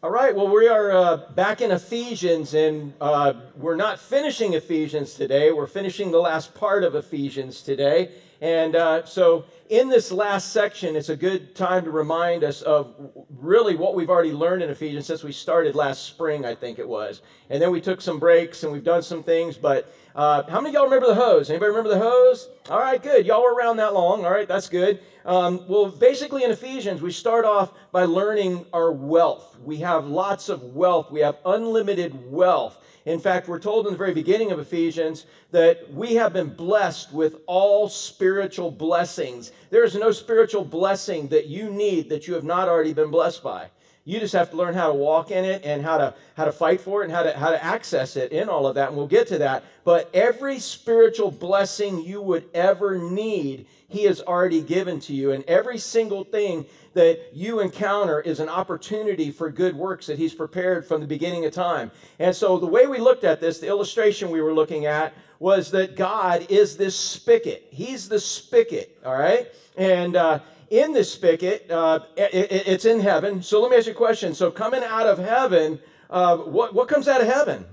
[0.00, 5.14] All right, well, we are uh, back in Ephesians, and uh, we're not finishing Ephesians
[5.14, 5.50] today.
[5.50, 8.12] We're finishing the last part of Ephesians today.
[8.40, 12.94] And uh, so, in this last section, it's a good time to remind us of
[13.40, 16.88] really what we've already learned in Ephesians since we started last spring, I think it
[16.88, 17.22] was.
[17.50, 20.74] And then we took some breaks and we've done some things, but uh, how many
[20.74, 21.48] y'all remember the hose?
[21.48, 22.48] Anybody remember the hose?
[22.68, 23.24] All right, good.
[23.24, 24.24] Y'all were around that long.
[24.24, 24.98] All right, that's good.
[25.24, 29.56] Um, well, basically in Ephesians, we start off by learning our wealth.
[29.62, 31.12] We have lots of wealth.
[31.12, 32.84] We have unlimited wealth.
[33.04, 37.12] In fact, we're told in the very beginning of Ephesians that we have been blessed
[37.12, 39.52] with all spiritual blessings.
[39.70, 43.44] There is no spiritual blessing that you need that you have not already been blessed
[43.44, 43.70] by.
[44.08, 46.52] You just have to learn how to walk in it and how to how to
[46.52, 48.88] fight for it and how to how to access it in all of that.
[48.88, 49.64] And we'll get to that.
[49.84, 55.32] But every spiritual blessing you would ever need, he has already given to you.
[55.32, 60.32] And every single thing that you encounter is an opportunity for good works that he's
[60.32, 61.90] prepared from the beginning of time.
[62.18, 65.70] And so the way we looked at this, the illustration we were looking at was
[65.72, 67.68] that God is this spigot.
[67.70, 69.48] He's the spigot, all right?
[69.76, 72.30] And uh, in this spigot, uh, it,
[72.66, 73.42] it's in heaven.
[73.42, 74.34] So let me ask you a question.
[74.34, 75.78] So coming out of heaven,
[76.10, 77.66] uh, what, what comes out of heaven?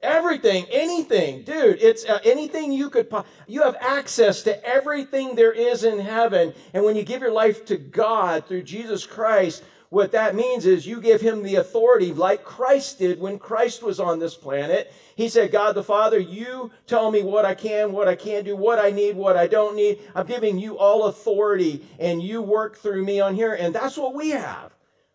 [0.00, 1.82] Everything, anything, dude.
[1.82, 3.12] It's uh, anything you could.
[3.48, 7.64] You have access to everything there is in heaven, and when you give your life
[7.64, 12.44] to God through Jesus Christ, what that means is you give him the authority like
[12.44, 14.92] Christ did when Christ was on this planet.
[15.16, 18.54] He said, God the Father, you tell me what I can, what I can't do,
[18.54, 20.00] what I need, what I don't need.
[20.14, 23.54] I'm giving you all authority and you work through me on here.
[23.54, 24.72] And that's what we have.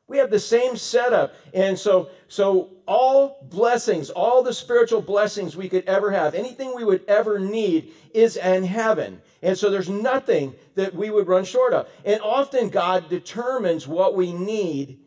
[0.08, 1.34] We have the same setup.
[1.54, 6.84] And so, so all blessings, all the spiritual blessings we could ever have, anything we
[6.84, 9.22] would ever need is in heaven.
[9.42, 11.88] And so there's nothing that we would run short of.
[12.06, 15.00] And often God determines what we need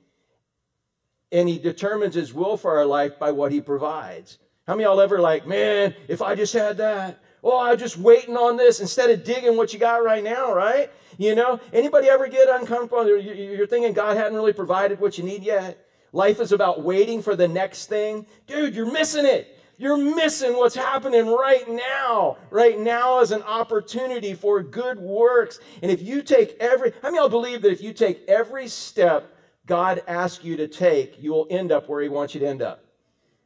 [1.32, 4.38] and he determines his will for our life by what he provides.
[4.66, 8.36] How many y'all ever like, man, if I just had that, oh, I'm just waiting
[8.36, 10.90] on this instead of digging what you got right now, right?
[11.18, 13.06] You know, anybody ever get uncomfortable?
[13.08, 15.86] You're thinking God hadn't really provided what you need yet.
[16.12, 18.26] Life is about waiting for the next thing.
[18.46, 19.58] Dude, you're missing it.
[19.78, 22.38] You're missing what's happening right now.
[22.50, 25.60] Right now is an opportunity for good works.
[25.82, 29.36] And if you take every, how many y'all believe that if you take every step
[29.66, 32.62] God asks you to take, you will end up where He wants you to end
[32.62, 32.84] up?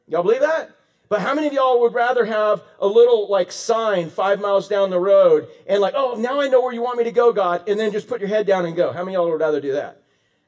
[0.07, 0.71] Y'all believe that?
[1.11, 4.89] But how many of y'all would rather have a little like sign five miles down
[4.89, 7.67] the road and like, oh, now I know where you want me to go, God,
[7.67, 8.93] and then just put your head down and go?
[8.93, 10.01] How many of y'all would rather do that?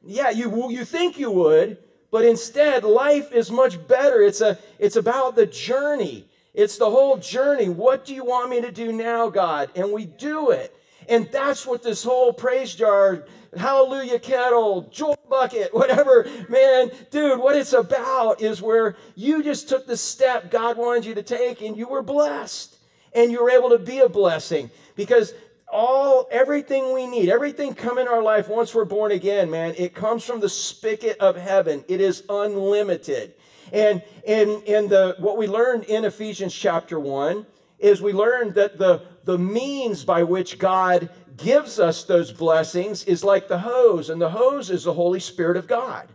[0.05, 1.79] Yeah, you you think you would,
[2.11, 4.21] but instead, life is much better.
[4.21, 6.29] It's a it's about the journey.
[6.53, 7.67] It's the whole journey.
[7.67, 9.69] What do you want me to do now, God?
[9.75, 10.73] And we do it.
[11.09, 13.25] And that's what this whole praise jar,
[13.57, 19.87] hallelujah kettle, joy bucket, whatever, man, dude, what it's about is where you just took
[19.87, 22.77] the step God wanted you to take and you were blessed.
[23.15, 25.33] And you were able to be a blessing because
[25.73, 29.95] all everything we need everything come in our life once we're born again man it
[29.95, 31.83] comes from the spigot of heaven.
[31.87, 33.33] It is unlimited.
[33.71, 37.45] And and and the what we learned in ephesians chapter 1
[37.79, 43.23] is we learned that the the means by which god gives us those blessings is
[43.23, 46.09] like the hose, and the hose is the Holy Spirit of God.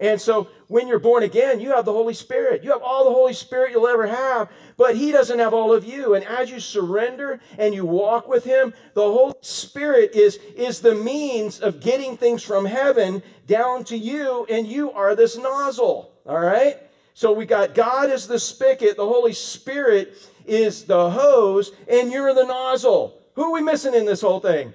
[0.00, 2.62] And so when you're born again, you have the Holy Spirit.
[2.62, 5.84] You have all the Holy Spirit you'll ever have, but He doesn't have all of
[5.84, 6.14] you.
[6.14, 10.94] And as you surrender and you walk with Him, the Holy Spirit is, is the
[10.94, 16.12] means of getting things from heaven down to you, and you are this nozzle.
[16.26, 16.78] All right?
[17.14, 22.34] So we got God is the spigot, the Holy Spirit is the hose, and you're
[22.34, 23.17] the nozzle.
[23.38, 24.74] Who are we missing in this whole thing?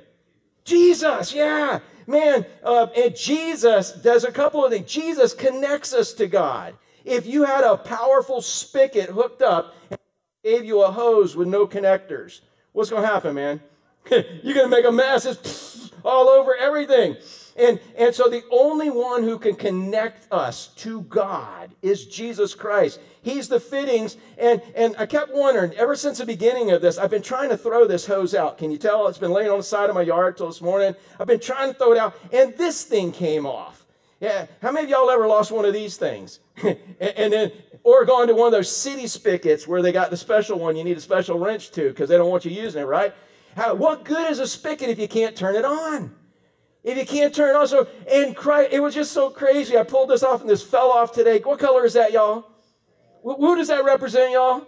[0.63, 1.81] Jesus, yeah.
[2.07, 4.89] Man, uh, and Jesus does a couple of things.
[4.89, 6.73] Jesus connects us to God.
[7.03, 9.99] If you had a powerful spigot hooked up and
[10.45, 12.39] gave you a hose with no connectors,
[12.71, 13.59] what's going to happen, man?
[14.09, 15.25] You're going to make a mess.
[15.25, 17.17] It's all over everything.
[17.57, 22.99] And, and so the only one who can connect us to God is Jesus Christ.
[23.21, 24.17] He's the fittings.
[24.37, 27.57] And, and I kept wondering, ever since the beginning of this, I've been trying to
[27.57, 28.57] throw this hose out.
[28.57, 29.07] Can you tell?
[29.07, 30.95] It's been laying on the side of my yard till this morning.
[31.19, 33.85] I've been trying to throw it out, and this thing came off.
[34.19, 36.39] Yeah, how many of y'all ever lost one of these things?
[36.63, 37.51] and, and then,
[37.83, 40.83] or gone to one of those city spigots where they got the special one you
[40.85, 43.13] need a special wrench to because they don't want you using it, right?
[43.55, 46.15] How, what good is a spigot if you can't turn it on?
[46.83, 49.77] If you can't turn on, so and Christ, it was just so crazy.
[49.77, 51.39] I pulled this off and this fell off today.
[51.39, 52.45] What color is that, y'all?
[53.23, 54.67] Who does that represent, y'all?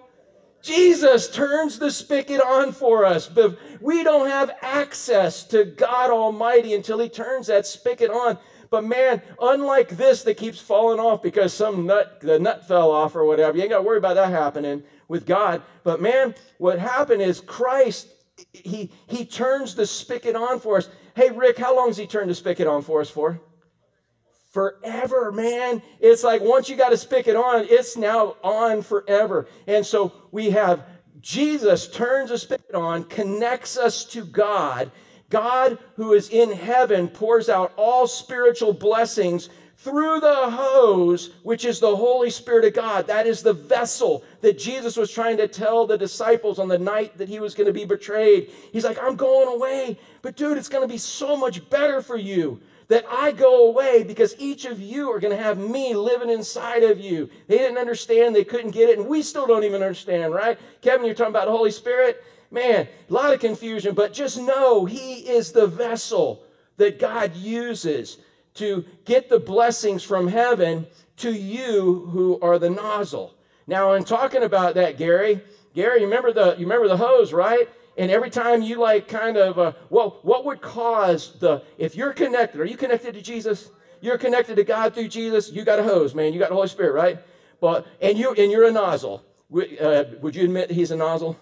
[0.61, 6.73] Jesus turns the spigot on for us, but we don't have access to God Almighty
[6.73, 8.37] until He turns that spigot on.
[8.71, 13.15] But man, unlike this that keeps falling off because some nut, the nut fell off
[13.15, 15.61] or whatever, you ain't got to worry about that happening with God.
[15.83, 18.07] But man, what happened is Christ,
[18.53, 20.89] he, he turns the spigot on for us.
[21.15, 23.39] Hey, Rick, how long has he turned the spigot on for us for?
[24.51, 25.81] Forever, man.
[26.01, 29.47] It's like once you got to spigot on, it's now on forever.
[29.65, 30.83] And so we have
[31.21, 34.91] Jesus turns the spigot on, connects us to God.
[35.29, 39.49] God, who is in heaven, pours out all spiritual blessings
[39.85, 43.05] through the hose, which is the Holy Spirit of God.
[43.05, 47.15] That is the vessel that Jesus was trying to tell the disciples on the night
[47.19, 48.49] that he was going to be betrayed.
[48.73, 52.17] He's like, I'm going away, but dude, it's going to be so much better for
[52.17, 56.31] you that I go away because each of you are going to have me living
[56.31, 57.29] inside of you.
[57.47, 60.57] They didn't understand, they couldn't get it, and we still don't even understand, right?
[60.81, 62.23] Kevin, you're talking about the Holy Spirit.
[62.49, 66.43] Man, a lot of confusion, but just know He is the vessel
[66.77, 68.17] that God uses
[68.55, 70.85] to get the blessings from heaven
[71.17, 73.35] to you who are the nozzle.
[73.67, 75.41] Now, in talking about that, Gary,
[75.73, 77.67] Gary, you remember the you remember the hose, right?
[77.97, 82.13] And every time you like kind of, uh, well, what would cause the, if you're
[82.13, 83.71] connected, are you connected to Jesus?
[84.01, 86.33] You're connected to God through Jesus, you got a hose, man.
[86.33, 87.19] You got the Holy Spirit, right?
[87.61, 89.23] But, and, you, and you're a nozzle.
[89.81, 91.37] Uh, would you admit he's a nozzle?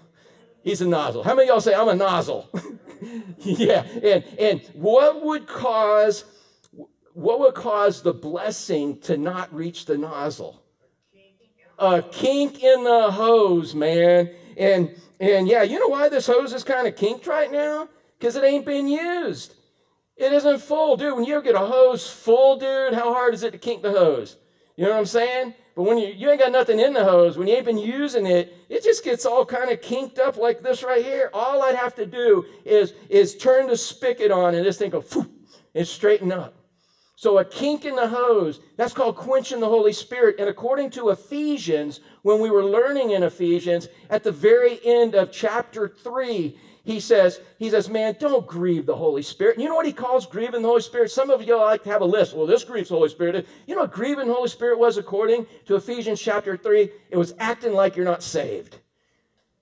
[0.64, 1.24] He's a nozzle.
[1.24, 2.50] How many y'all say, I'm a nozzle?
[3.40, 3.82] yeah.
[3.82, 6.24] And, and what would cause,
[7.14, 10.64] what would cause the blessing to not reach the nozzle?
[11.80, 14.30] A kink in the hose, man.
[14.58, 17.88] And and yeah, you know why this hose is kind of kinked right now?
[18.20, 19.56] Because it ain't been used.
[20.16, 21.16] It isn't full, dude.
[21.16, 24.38] When you get a hose full, dude, how hard is it to kink the hose?
[24.76, 25.54] You know what I'm saying?
[25.76, 28.28] But when you, you ain't got nothing in the hose, when you ain't been using
[28.28, 31.32] it, it just gets all kind of kinked up like this right here.
[31.34, 35.04] All I'd have to do is, is turn the spigot on and this thing go
[35.74, 36.63] and straighten up.
[37.24, 40.36] So a kink in the hose, that's called quenching the Holy Spirit.
[40.40, 45.32] And according to Ephesians, when we were learning in Ephesians, at the very end of
[45.32, 49.56] chapter 3, he says, he says, man, don't grieve the Holy Spirit.
[49.56, 51.12] And you know what he calls grieving the Holy Spirit?
[51.12, 52.36] Some of you like to have a list.
[52.36, 53.48] Well, this grieves the Holy Spirit.
[53.68, 56.92] You know what grieving the Holy Spirit was according to Ephesians chapter 3?
[57.10, 58.80] It was acting like you're not saved.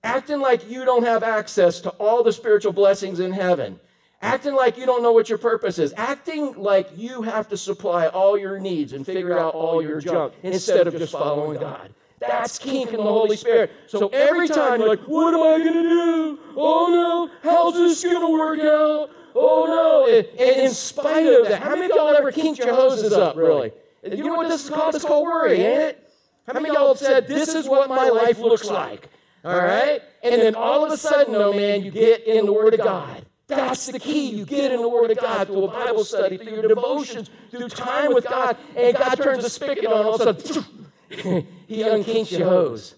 [0.02, 3.78] Acting like you don't have access to all the spiritual blessings in heaven
[4.22, 8.06] acting like you don't know what your purpose is, acting like you have to supply
[8.06, 11.92] all your needs and figure out all your junk instead of just following God.
[12.20, 13.72] That's kinking the Holy Spirit.
[13.88, 16.38] So every time you're like, what am I going to do?
[16.56, 19.10] Oh no, how's this going to work out?
[19.34, 20.06] Oh no.
[20.06, 23.72] And, in spite of that, how many of y'all ever kinked your hoses up, really?
[24.04, 24.94] You know what this is called?
[24.94, 26.12] It's called worry, ain't it?
[26.46, 29.08] How many of y'all have said, this is what my life looks like?
[29.44, 30.00] All right?
[30.22, 33.26] And then all of a sudden, oh man, you get in the Word of God.
[33.48, 34.30] That's the key.
[34.30, 37.68] You get in the Word of God through a Bible study, through your devotions, through
[37.68, 40.06] time with God, and God turns the spigot on.
[40.06, 40.64] All of a sudden,
[41.66, 42.94] He unkinks your hose.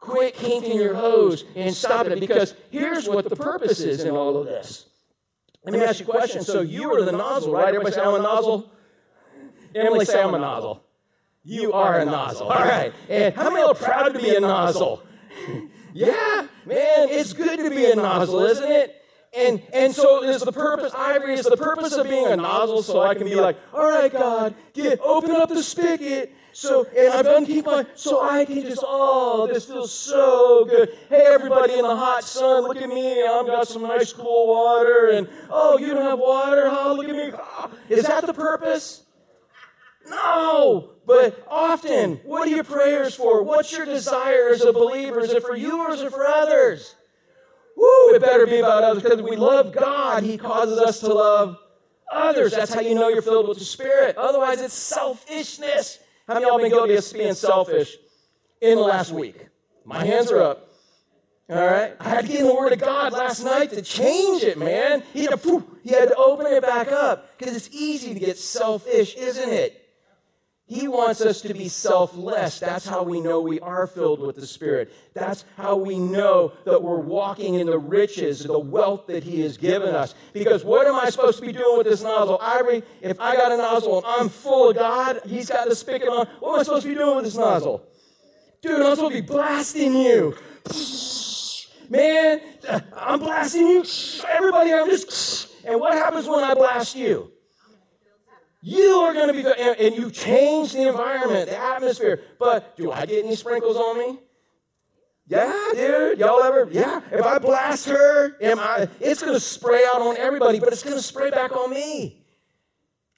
[0.00, 4.36] Quit kinking your hose and stop it because here's what the purpose is in all
[4.36, 4.86] of this.
[5.64, 6.42] Let me ask you a question.
[6.42, 7.68] So you are the nozzle, right?
[7.68, 8.70] Everybody say, I'm a nozzle.
[9.74, 10.84] Emily, say, I'm a nozzle.
[11.42, 12.48] You are a nozzle.
[12.48, 12.92] All right.
[13.08, 15.02] And how many are proud to be a nozzle?
[15.94, 18.97] yeah, man, it's good to be a nozzle, isn't it?
[19.38, 23.02] And, and so is the purpose, Ivory, is the purpose of being a nozzle so
[23.02, 26.32] I can be like, all right, God, get, open up the spigot.
[26.52, 30.88] So, and I've unkeep my, so I can just, oh, this feels so good.
[31.08, 33.22] Hey, everybody in the hot sun, look at me.
[33.22, 35.10] I've got some nice cool water.
[35.10, 36.68] And, oh, you don't have water?
[36.68, 36.94] Huh?
[36.94, 37.30] Look at me.
[37.32, 39.04] Oh, is that the purpose?
[40.08, 40.94] No.
[41.06, 43.44] But often, what are your prayers for?
[43.44, 45.20] What's your desire as a believer?
[45.20, 46.96] Is it for you or is it for others?
[47.78, 50.24] Woo, it better be about others because we love God.
[50.24, 51.58] He causes us to love
[52.12, 52.50] others.
[52.50, 54.16] That's how you know you're filled with the Spirit.
[54.16, 56.00] Otherwise, it's selfishness.
[56.26, 57.96] How many of y'all been guilty of being selfish
[58.60, 59.46] in the last week?
[59.84, 60.70] My hands are up.
[61.48, 61.94] All right?
[62.00, 65.04] I had to get in the Word of God last night to change it, man.
[65.14, 68.38] He had to, he had to open it back up because it's easy to get
[68.38, 69.87] selfish, isn't it?
[70.68, 72.60] He wants us to be selfless.
[72.60, 74.92] That's how we know we are filled with the Spirit.
[75.14, 79.56] That's how we know that we're walking in the riches, the wealth that He has
[79.56, 80.14] given us.
[80.34, 82.38] Because what am I supposed to be doing with this nozzle?
[82.42, 86.06] Ivory, if I got a nozzle and I'm full of God, He's got the spigot
[86.06, 87.82] on, what am I supposed to be doing with this nozzle?
[88.60, 90.36] Dude, I'm supposed to be blasting you.
[91.88, 92.42] Man,
[92.94, 93.84] I'm blasting you.
[94.28, 95.46] Everybody, I'm just.
[95.68, 97.30] And what happens when I blast you?
[98.60, 99.48] You are going to be,
[99.80, 102.22] and, you change the environment, the atmosphere.
[102.38, 104.18] But do I get any sprinkles on me?
[105.28, 106.18] Yeah, dude.
[106.18, 106.68] Y'all ever?
[106.70, 107.02] Yeah.
[107.12, 108.88] If I blast her, am I?
[108.98, 112.24] It's going to spray out on everybody, but it's going to spray back on me.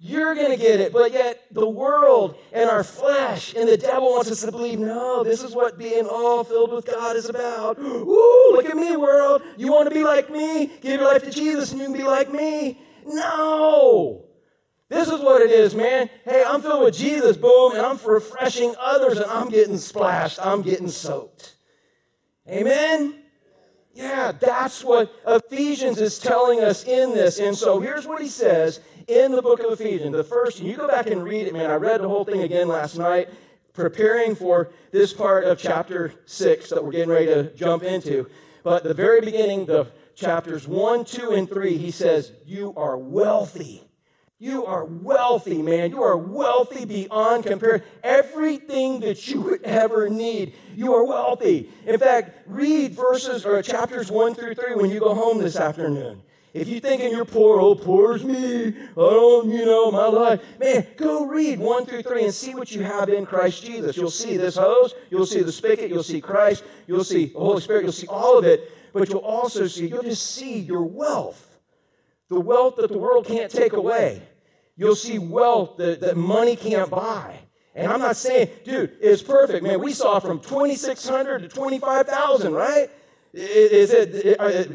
[0.02, 0.92] You're going to get it.
[0.92, 5.22] But yet, the world and our flesh and the devil wants us to believe no,
[5.22, 7.78] this is what being all filled with God is about.
[7.80, 9.42] Ooh, look at me, world.
[9.56, 10.66] You want to be like me?
[10.80, 12.80] Give your life to Jesus and you can be like me.
[13.06, 14.29] No.
[14.90, 16.10] This is what it is, man.
[16.24, 20.44] Hey, I'm filled with Jesus, boom, and I'm refreshing others and I'm getting splashed.
[20.44, 21.54] I'm getting soaked.
[22.48, 23.22] Amen?
[23.94, 27.38] Yeah, that's what Ephesians is telling us in this.
[27.38, 30.12] And so here's what he says in the book of Ephesians.
[30.12, 31.70] The first, you go back and read it, man.
[31.70, 33.28] I read the whole thing again last night,
[33.72, 38.28] preparing for this part of chapter 6 that we're getting ready to jump into.
[38.64, 43.84] But the very beginning, the chapters 1, 2, and 3, he says, You are wealthy
[44.40, 45.90] you are wealthy, man.
[45.90, 47.84] You are wealthy beyond compare.
[48.02, 51.68] Everything that you would ever need, you are wealthy.
[51.86, 56.22] In fact, read verses or chapters 1 through 3 when you go home this afternoon.
[56.54, 60.86] If you're thinking you're poor, oh, poor's me, I don't, you know, my life, man,
[60.96, 63.94] go read 1 through 3 and see what you have in Christ Jesus.
[63.94, 67.60] You'll see this hose, you'll see the spigot, you'll see Christ, you'll see the Holy
[67.60, 71.46] Spirit, you'll see all of it, but you'll also see, you'll just see your wealth.
[72.30, 74.22] The wealth that the world can't take away.
[74.80, 77.38] You'll see wealth that, that money can't buy.
[77.74, 79.78] And I'm not saying, dude, it's perfect, man.
[79.78, 82.88] We saw from 2,600 to 25,000, right?
[83.34, 84.08] Is, it,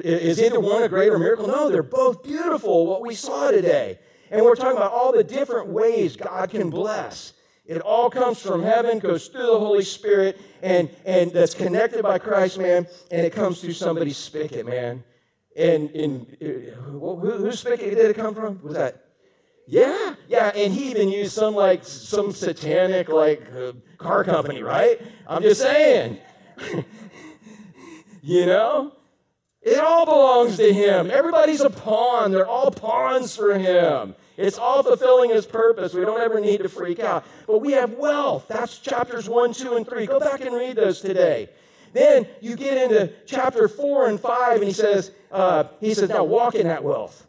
[0.06, 1.48] is either one a greater miracle?
[1.48, 3.98] No, they're both beautiful, what we saw today.
[4.30, 7.34] And we're talking about all the different ways God can bless.
[7.66, 12.20] It all comes from heaven, goes through the Holy Spirit, and, and that's connected by
[12.20, 15.04] Christ, man, and it comes through somebody's spigot, man.
[15.58, 18.62] And, and uh, whose spigot did it come from?
[18.62, 19.05] Was that
[19.68, 25.02] yeah, yeah, and he even used some like some satanic like uh, car company, right?
[25.28, 26.20] I'm just saying.
[28.22, 28.92] you know?
[29.66, 31.10] It all belongs to him.
[31.10, 32.32] Everybody's a pawn.
[32.32, 34.14] They're all pawns for him.
[34.38, 35.94] It's all fulfilling his purpose.
[35.94, 37.26] We don't ever need to freak out.
[37.48, 38.46] But we have wealth.
[38.48, 40.06] That's chapters 1, 2, and 3.
[40.06, 41.50] Go back and read those today.
[41.94, 46.26] Then you get into chapter 4 and 5, and he says, uh, he says, now
[46.26, 47.26] walk in that wealth.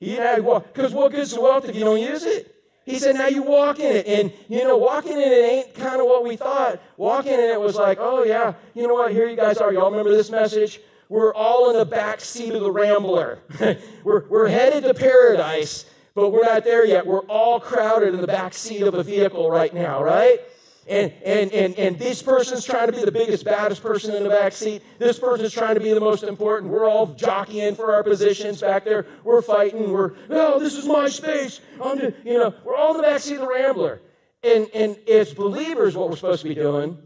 [0.00, 2.54] He had because what good's the wealth if you don't use it?
[2.84, 4.06] He said, now you walk in it.
[4.06, 6.80] And, you know, walking in it ain't kind of what we thought.
[6.98, 9.10] Walking in it was like, oh, yeah, you know what?
[9.10, 9.72] Here you guys are.
[9.72, 10.80] Y'all remember this message?
[11.08, 13.38] We're all in the back seat of the Rambler.
[14.04, 17.06] we're, we're headed to paradise, but we're not there yet.
[17.06, 20.40] We're all crowded in the back seat of a vehicle right now, right?
[20.86, 24.28] And, and, and, and this person's trying to be the biggest, baddest person in the
[24.28, 24.82] back seat.
[24.98, 26.70] This person's trying to be the most important.
[26.70, 29.06] We're all jockeying for our positions back there.
[29.22, 29.90] We're fighting.
[29.90, 31.60] We're, no, this is my space.
[31.82, 34.02] I'm just, you know, we're all in the back seat of the Rambler.
[34.42, 36.98] And, and as believers, what we're supposed to be doing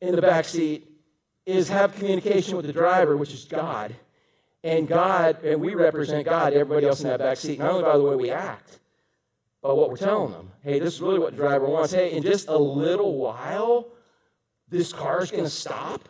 [0.00, 0.88] in the back seat
[1.44, 3.94] is have communication with the driver, which is God.
[4.62, 7.98] And God, and we represent God, everybody else in that back seat, not only by
[7.98, 8.78] the way we act,
[9.64, 10.50] by what we're telling them.
[10.62, 11.90] Hey, this is really what the driver wants.
[11.90, 13.88] Hey, in just a little while,
[14.68, 16.06] this car is going to stop,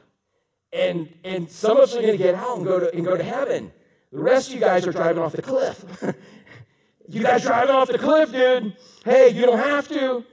[0.72, 3.16] and and some of us are going to get out and go to and go
[3.16, 3.72] to heaven.
[4.10, 5.84] The rest of you guys are driving off the cliff.
[7.08, 8.76] you guys driving off the cliff, dude.
[9.04, 10.24] Hey, you don't have to.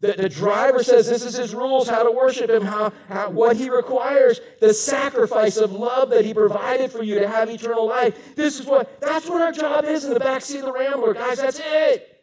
[0.00, 3.56] The, the driver says this is his rules, how to worship him, how, how, what
[3.56, 8.36] he requires, the sacrifice of love that he provided for you to have eternal life.
[8.36, 11.38] This is what, that's what our job is in the backseat of the Rambler, guys.
[11.38, 12.15] That's it.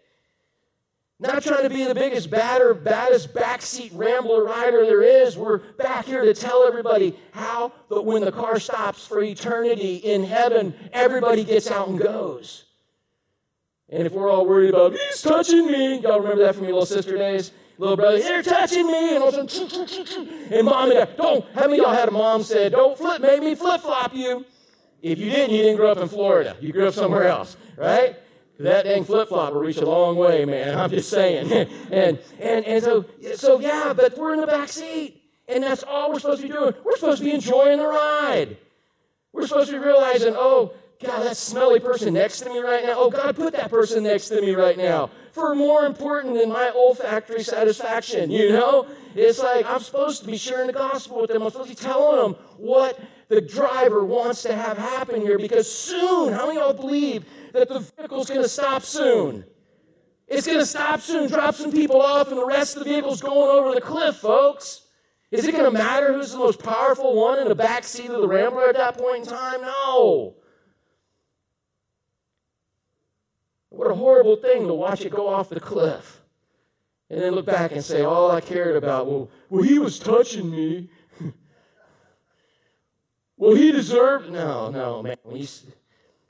[1.23, 5.37] Not trying to be the biggest, badder, baddest backseat rambler rider there is.
[5.37, 10.25] We're back here to tell everybody how that when the car stops for eternity in
[10.25, 12.65] heaven, everybody gets out and goes.
[13.87, 16.85] And if we're all worried about, he's touching me, y'all remember that from your little
[16.85, 17.53] sister days?
[17.77, 19.15] Little brother, they're touching me.
[19.15, 22.11] And all of a sudden, and mom and dad, don't, how many y'all had a
[22.11, 24.45] mom said, don't flip, make me flip flop you?
[25.01, 26.57] If you didn't, you didn't grow up in Florida.
[26.59, 28.17] You grew up somewhere else, right?
[28.59, 30.77] That dang flip flop will reach a long way, man.
[30.77, 31.51] I'm just saying.
[31.91, 33.05] and and and so
[33.35, 36.53] so yeah, but we're in the back seat, and that's all we're supposed to be
[36.53, 36.73] doing.
[36.85, 38.57] We're supposed to be enjoying the ride.
[39.33, 42.93] We're supposed to be realizing, oh, God, that smelly person next to me right now.
[42.97, 45.09] Oh, God, put that person next to me right now.
[45.31, 48.87] For more important than my olfactory satisfaction, you know?
[49.15, 51.41] It's like I'm supposed to be sharing the gospel with them.
[51.41, 55.71] I'm supposed to be telling them what the driver wants to have happen here because
[55.71, 59.45] soon, how many of y'all believe that the vehicle's going to stop soon.
[60.27, 63.21] It's going to stop soon, drop some people off, and the rest of the vehicle's
[63.21, 64.81] going over the cliff, folks.
[65.31, 68.21] Is it going to matter who's the most powerful one in the back seat of
[68.21, 69.61] the Rambler at that point in time?
[69.61, 70.35] No.
[73.69, 76.21] What a horrible thing to watch it go off the cliff.
[77.09, 80.49] And then look back and say, all I cared about, well, well he was touching
[80.49, 80.89] me.
[83.37, 84.31] well, he deserved.
[84.31, 85.17] No, no, man.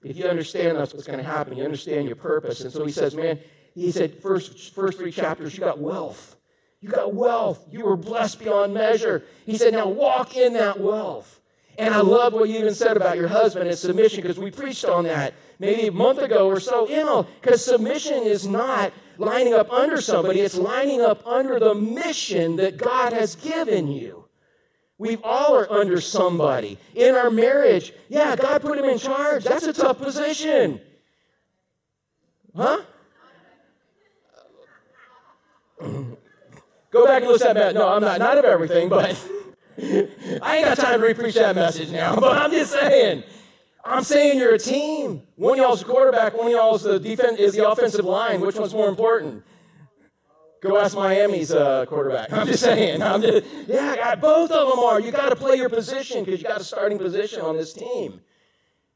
[0.04, 2.62] If you understand that's what's going to happen, you understand your purpose.
[2.62, 3.40] And so he says, man,
[3.74, 6.36] he said, first, first three chapters, you got wealth.
[6.82, 7.66] You got wealth.
[7.72, 9.24] You were blessed beyond measure.
[9.46, 11.40] He said, now walk in that wealth.
[11.78, 14.86] And I love what you even said about your husband and submission because we preached
[14.86, 16.88] on that maybe a month ago or so.
[16.88, 21.74] You know, because submission is not lining up under somebody, it's lining up under the
[21.74, 24.23] mission that God has given you.
[24.98, 26.78] We all are under somebody.
[26.96, 29.44] In our marriage, yeah, God put him in charge.
[29.44, 30.80] That's a tough position.
[32.56, 32.82] Huh?
[36.92, 37.74] Go back and listen to that.
[37.74, 39.18] No, I'm not, not of everything, but.
[39.78, 43.24] I ain't got time to repreach that message now, but I'm just saying.
[43.84, 45.24] I'm saying you're a team.
[45.36, 48.40] One of y'all's the quarterback, one of y'all's the defense is the offensive line.
[48.40, 49.44] Which one's more important?
[50.64, 52.32] Go ask Miami's uh, quarterback.
[52.34, 53.02] I'm just saying.
[53.04, 55.00] I'm just, yeah, both of them are.
[55.02, 58.22] You got to play your position because you got a starting position on this team.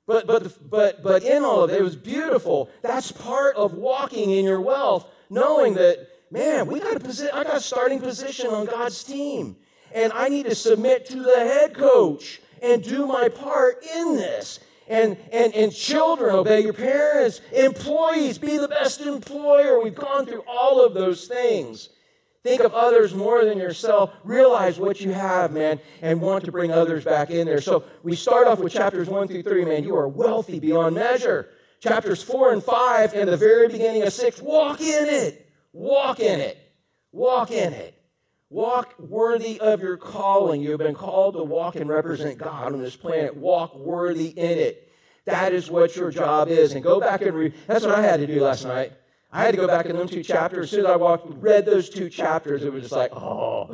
[0.06, 2.70] But but but but in all of it, it was beautiful.
[2.82, 7.44] That's part of walking in your wealth, knowing that man, we got a posi- I
[7.44, 9.58] got a starting position on God's team
[9.94, 14.60] and I need to submit to the head coach and do my part in this.
[14.88, 17.42] And, and, and children, obey your parents.
[17.52, 19.82] Employees, be the best employer.
[19.84, 21.90] We've gone through all of those things.
[22.44, 24.14] Think of others more than yourself.
[24.24, 27.60] Realize what you have, man, and want to bring others back in there.
[27.60, 29.84] So we start off with chapters 1 through 3, man.
[29.84, 31.50] You are wealthy beyond measure.
[31.82, 35.50] Chapters 4 and 5, and the very beginning of 6, walk in it.
[35.74, 36.58] Walk in it.
[37.12, 37.97] Walk in it.
[38.50, 40.62] Walk worthy of your calling.
[40.62, 43.36] You've been called to walk and represent God on this planet.
[43.36, 44.90] Walk worthy in it.
[45.26, 46.72] That is what your job is.
[46.72, 47.54] And go back and read.
[47.68, 48.94] That's what I had to do last night.
[49.34, 50.66] I had to go back in them two chapters.
[50.66, 53.68] As soon as I walked, read those two chapters, it was just like, oh,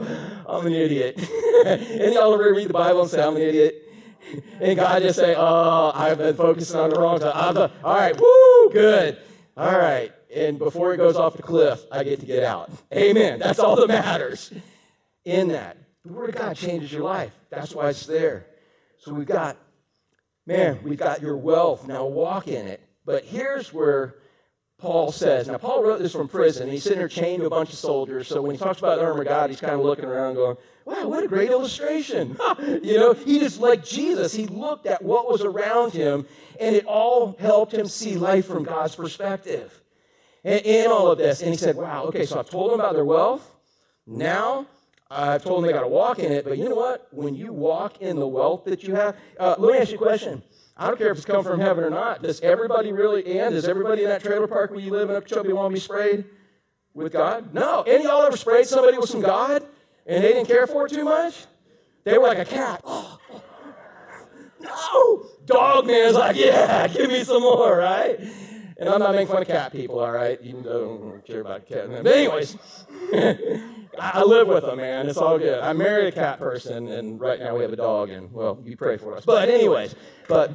[0.49, 1.17] I'm an idiot.
[1.65, 3.93] and y'all ever read the Bible and say, I'm an idiot?
[4.59, 7.31] And God just say, oh, I've been focusing on the wrong side.
[7.83, 9.19] All right, woo, good.
[9.55, 12.71] All right and before it goes off the cliff, I get to get out.
[12.93, 13.39] Amen.
[13.39, 14.51] That's all that matters
[15.25, 15.77] in that.
[16.05, 17.31] The Word of God changes your life.
[17.49, 18.45] That's why it's there.
[18.97, 19.57] So we've got,
[20.45, 21.87] man, we've got your wealth.
[21.87, 22.81] Now walk in it.
[23.05, 24.15] But here's where
[24.79, 26.69] Paul says, now Paul wrote this from prison.
[26.69, 28.27] He's sitting there chained to a bunch of soldiers.
[28.27, 30.57] So when he talks about the armor of God, he's kind of looking around going,
[30.85, 32.37] wow, what a great illustration.
[32.81, 36.25] you know, he just like Jesus, he looked at what was around him
[36.59, 39.82] and it all helped him see life from God's perspective
[40.43, 41.41] in all of this.
[41.41, 43.55] And he said, Wow, okay, so I've told them about their wealth.
[44.05, 44.67] Now
[45.09, 46.45] I've told them they got to walk in it.
[46.45, 47.07] But you know what?
[47.11, 50.01] When you walk in the wealth that you have, uh, let me ask you a
[50.01, 50.41] question.
[50.75, 52.23] I don't care if it's come from heaven or not.
[52.23, 55.53] Does everybody really, and does everybody in that trailer park where you live in Okeechobee
[55.53, 56.25] want to be sprayed
[56.95, 57.53] with God?
[57.53, 57.83] No.
[57.83, 59.63] Any y'all ever sprayed somebody with some God
[60.07, 61.45] and they didn't care for it too much?
[62.05, 62.81] They were like a cat.
[62.83, 63.19] Oh,
[64.59, 65.25] no.
[65.45, 68.19] Dog man is like, yeah, give me some more, right?
[68.77, 70.39] And I'm not making fun of cat people, all right?
[70.41, 71.89] I don't care about cat.
[71.89, 72.57] But anyways,
[73.99, 75.07] I live with them, man.
[75.07, 75.59] It's all good.
[75.59, 78.75] I married a cat person, and right now we have a dog, and well, you
[78.75, 79.25] pray for us.
[79.25, 79.95] But anyways,
[80.27, 80.51] but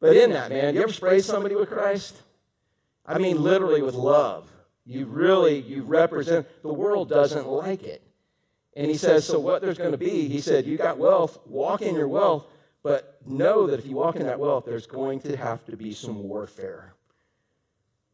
[0.00, 2.22] but in that, man, you ever spray somebody with Christ?
[3.04, 4.50] I mean, literally with love.
[4.84, 8.02] You really, you represent, the world doesn't like it.
[8.76, 11.82] And he says, so what there's going to be, he said, you got wealth, walk
[11.82, 12.46] in your wealth,
[12.82, 15.92] but know that if you walk in that wealth, there's going to have to be
[15.92, 16.94] some warfare.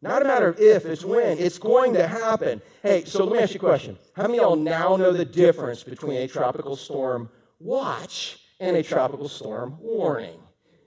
[0.03, 1.39] Not a matter of if, it's when.
[1.39, 2.61] It's going to happen.
[2.83, 3.97] Hey, so let me ask you a question.
[4.15, 8.83] How many of y'all now know the difference between a tropical storm watch and a
[8.83, 10.39] tropical storm warning?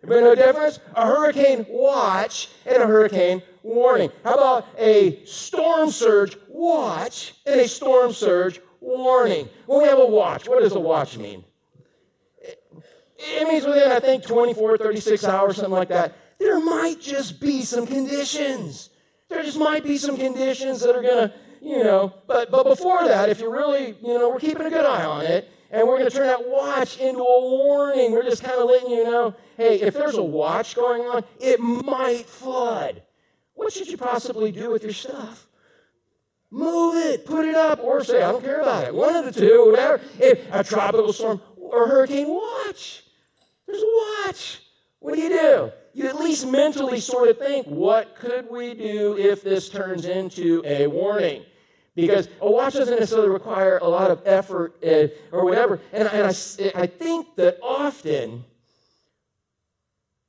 [0.03, 0.79] Anybody know the difference?
[0.95, 4.11] A hurricane watch and a hurricane warning.
[4.23, 9.49] How about a storm surge watch and a storm surge warning?
[9.65, 11.43] When we have a watch, what does a watch mean?
[13.17, 17.63] It means within, I think, 24, 36 hours, something like that, there might just be
[17.63, 18.89] some conditions.
[19.29, 23.05] There just might be some conditions that are going to, you know, but, but before
[23.05, 25.97] that, if you're really, you know, we're keeping a good eye on it, and we're
[25.97, 28.11] going to turn that watch into a warning.
[28.11, 31.59] We're just kind of letting you know, hey, if there's a watch going on, it
[31.59, 33.03] might flood.
[33.53, 35.47] What should you possibly do with your stuff?
[36.51, 38.95] Move it, put it up, or say, I don't care about it.
[38.95, 39.99] One of the two, whatever.
[40.19, 43.03] If a tropical storm or hurricane, watch.
[43.67, 44.61] There's a watch.
[44.99, 45.71] What do you do?
[45.93, 50.61] You at least mentally sort of think, what could we do if this turns into
[50.65, 51.43] a warning?
[51.95, 55.79] Because a watch doesn't necessarily require a lot of effort uh, or whatever.
[55.91, 58.45] And, and I, I think that often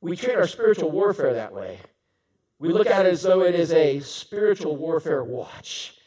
[0.00, 1.78] we treat our spiritual warfare that way.
[2.58, 5.97] We look at it as though it is a spiritual warfare watch.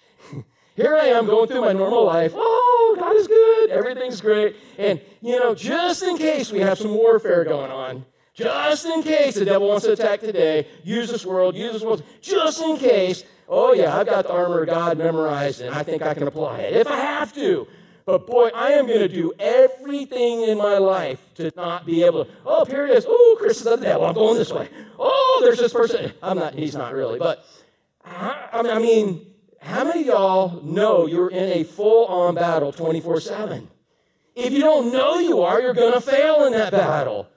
[0.75, 2.34] Here I am going through my normal life.
[2.36, 3.69] Oh, God is good.
[3.71, 4.55] Everything's great.
[4.77, 9.36] And, you know, just in case we have some warfare going on, Just in case
[9.36, 13.23] the devil wants to attack today, use this world, use this world, just in case.
[13.49, 16.60] Oh, yeah, I've got the armor of God memorized and I think I can apply
[16.60, 17.67] it if I have to.
[18.05, 22.25] But boy, I am going to do everything in my life to not be able
[22.25, 22.31] to.
[22.45, 23.05] Oh, here it is.
[23.07, 24.05] Oh, Chris is the devil.
[24.05, 24.69] I'm going this way.
[24.97, 26.12] Oh, there's this person.
[26.23, 26.55] I'm not.
[26.55, 27.19] He's not really.
[27.19, 27.45] But
[28.05, 29.31] I mean,
[29.62, 33.67] how many of y'all know you're in a full-on battle 24/7?
[34.36, 37.28] If you don't know you are, you're going to fail in that battle.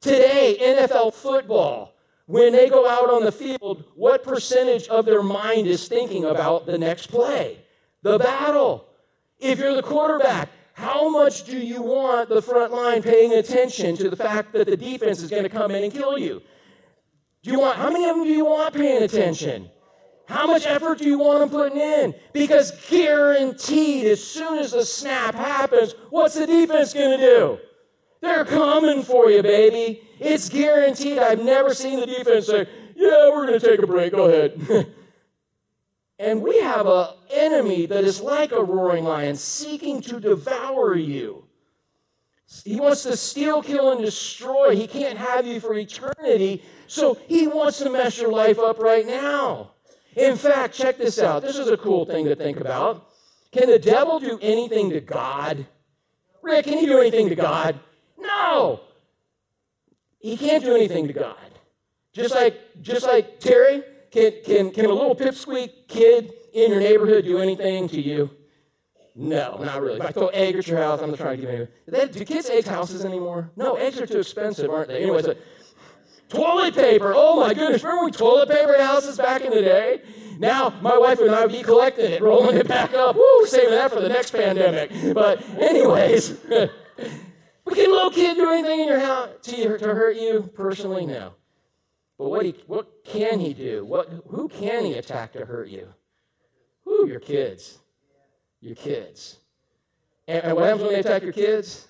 [0.00, 1.94] Today, NFL football,
[2.26, 6.66] when they go out on the field, what percentage of their mind is thinking about
[6.66, 7.58] the next play?
[8.02, 8.86] The battle.
[9.38, 14.10] If you're the quarterback, how much do you want the front line paying attention to
[14.10, 16.42] the fact that the defense is going to come in and kill you?
[17.42, 19.70] Do you want how many of them do you want paying attention?
[20.30, 22.14] How much effort do you want them putting in?
[22.32, 27.58] Because guaranteed, as soon as the snap happens, what's the defense going to do?
[28.20, 30.02] They're coming for you, baby.
[30.20, 31.18] It's guaranteed.
[31.18, 34.12] I've never seen the defense say, Yeah, we're going to take a break.
[34.12, 34.94] Go ahead.
[36.20, 41.44] and we have an enemy that is like a roaring lion seeking to devour you.
[42.64, 44.76] He wants to steal, kill, and destroy.
[44.76, 46.62] He can't have you for eternity.
[46.86, 49.72] So he wants to mess your life up right now.
[50.16, 51.42] In fact, check this out.
[51.42, 53.10] This is a cool thing to think about.
[53.52, 55.66] Can the devil do anything to God?
[56.42, 57.78] Rick, can he do anything to God?
[58.18, 58.80] No.
[60.20, 61.36] He can't do anything to God.
[62.12, 67.24] Just like, just like Terry, can, can, can a little pipsqueak kid in your neighborhood
[67.24, 68.30] do anything to you?
[69.14, 69.98] No, not really.
[69.98, 72.08] If I throw egg at your house, I'm not trying to give you.
[72.08, 73.50] Do kids egg houses anymore?
[73.56, 75.02] No, eggs are too expensive, aren't they?
[75.02, 75.34] Anyway, so
[76.30, 77.12] toilet paper.
[77.14, 80.02] Oh my goodness, remember we toilet paper houses back in the day?
[80.38, 83.16] Now my wife and I would be collecting it, rolling it back up.
[83.16, 84.90] Woo, saving that for the next pandemic.
[85.14, 86.38] But anyways.
[87.70, 91.06] But can a little kid do anything in your house to, to hurt you personally?
[91.06, 91.34] No.
[92.18, 93.84] But what, he, what can he do?
[93.84, 95.86] What, who can he attack to hurt you?
[96.84, 97.06] Who?
[97.06, 97.78] Your kids.
[98.60, 99.38] Your kids.
[100.26, 101.88] And, and what happens when they attack your kids?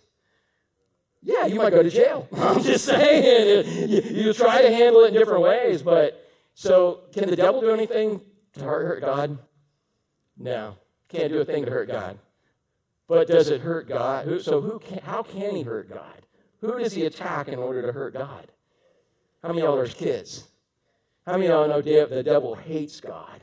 [1.22, 2.28] Yeah, you might go to jail.
[2.36, 3.88] I'm just saying.
[3.88, 7.70] You, you try to handle it in different ways, but so can the devil do
[7.70, 8.20] anything
[8.54, 9.38] to hurt God?
[10.38, 10.76] No.
[11.08, 12.18] Can't do a thing to hurt God.
[13.08, 14.40] But does it hurt God?
[14.40, 16.22] So who can, how can he hurt God?
[16.60, 18.46] Who does he attack in order to hurt God?
[19.42, 20.48] How many of y'all are kids?
[21.26, 23.40] How many of y'all know the devil hates God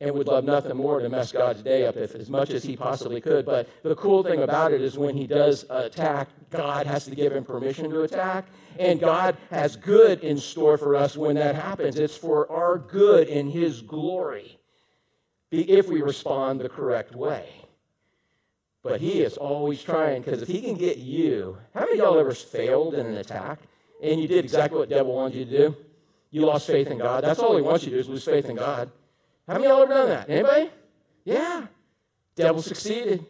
[0.00, 2.76] and would love nothing more to mess God's day up if, as much as he
[2.76, 3.44] possibly could?
[3.44, 7.32] But the cool thing about it is when he does attack, God has to give
[7.32, 8.46] him permission to attack.
[8.78, 11.98] And God has good in store for us when that happens.
[11.98, 14.58] It's for our good in his glory
[15.50, 17.48] if we respond the correct way.
[18.82, 22.18] But he is always trying because if he can get you, how many of y'all
[22.18, 23.58] ever failed in an attack
[24.02, 25.76] and you did exactly what the devil wanted you to do?
[26.30, 27.24] You lost faith in God.
[27.24, 28.90] That's all he wants you to do is lose faith in God.
[29.48, 30.28] How many y'all ever done that?
[30.28, 30.70] Anybody?
[31.24, 31.66] Yeah.
[32.36, 33.24] Devil succeeded.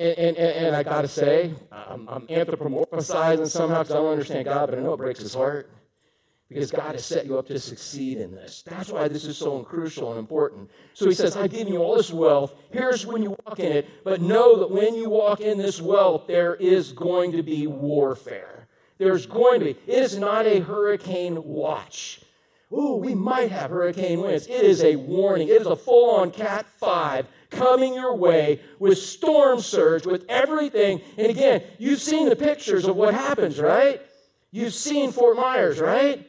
[0.00, 4.46] And, and, and I got to say, I'm, I'm anthropomorphizing somehow because I don't understand
[4.46, 5.70] God, but I know it breaks his heart
[6.48, 8.62] because God has set you up to succeed in this.
[8.66, 10.68] That's why this is so crucial and important.
[10.94, 12.56] So he says, I've given you all this wealth.
[12.72, 13.88] Here's when you walk in it.
[14.02, 18.66] But know that when you walk in this wealth, there is going to be warfare.
[18.98, 19.70] There's going to be.
[19.86, 22.22] It is not a hurricane watch.
[22.72, 24.46] Ooh, we might have hurricane winds.
[24.46, 25.48] It is a warning.
[25.48, 31.00] It is a full on Cat 5 coming your way with storm surge, with everything.
[31.18, 34.00] And again, you've seen the pictures of what happens, right?
[34.52, 36.26] You've seen Fort Myers, right?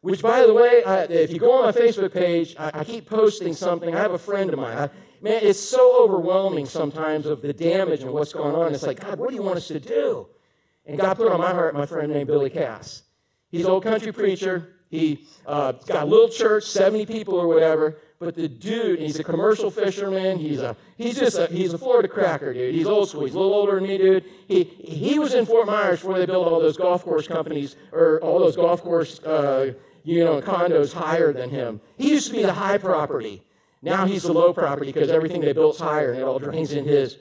[0.00, 3.08] Which, by the way, I, if you go on my Facebook page, I, I, keep
[3.08, 3.94] posting something.
[3.94, 4.76] I have a friend of mine.
[4.76, 4.90] I,
[5.22, 8.74] man, it's so overwhelming sometimes of the damage and what's going on.
[8.74, 10.26] It's like, God, what do you want us to do?
[10.84, 13.04] And God put on my heart my friend named Billy Cass.
[13.50, 14.73] He's an old country preacher.
[14.94, 17.96] He uh, got a little church, 70 people or whatever.
[18.20, 20.38] But the dude, he's a commercial fisherman.
[20.38, 22.74] He's a he's just a he's a Florida cracker, dude.
[22.74, 23.24] He's old school.
[23.24, 24.24] He's a little older than me, dude.
[24.48, 28.20] He he was in Fort Myers before they built all those golf course companies or
[28.20, 31.80] all those golf course uh, you know, condos higher than him.
[31.96, 33.42] He used to be the high property.
[33.82, 36.84] Now he's the low property because everything they built's higher and it all drains in
[36.84, 37.18] his.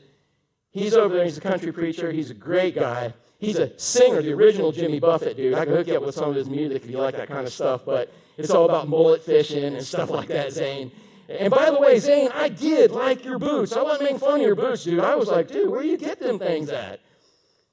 [0.73, 1.23] He's over there.
[1.23, 2.11] He's a country preacher.
[2.11, 3.13] He's a great guy.
[3.37, 5.53] He's a singer, the original Jimmy Buffett dude.
[5.53, 7.45] I can hook you up with some of his music if you like that kind
[7.45, 10.91] of stuff, but it's all about mullet fishing and stuff like that, Zane.
[11.29, 13.73] And by the way, Zane, I did like your boots.
[13.73, 14.99] I wasn't making fun of your boots, dude.
[14.99, 17.01] I was like, dude, where do you get them things at?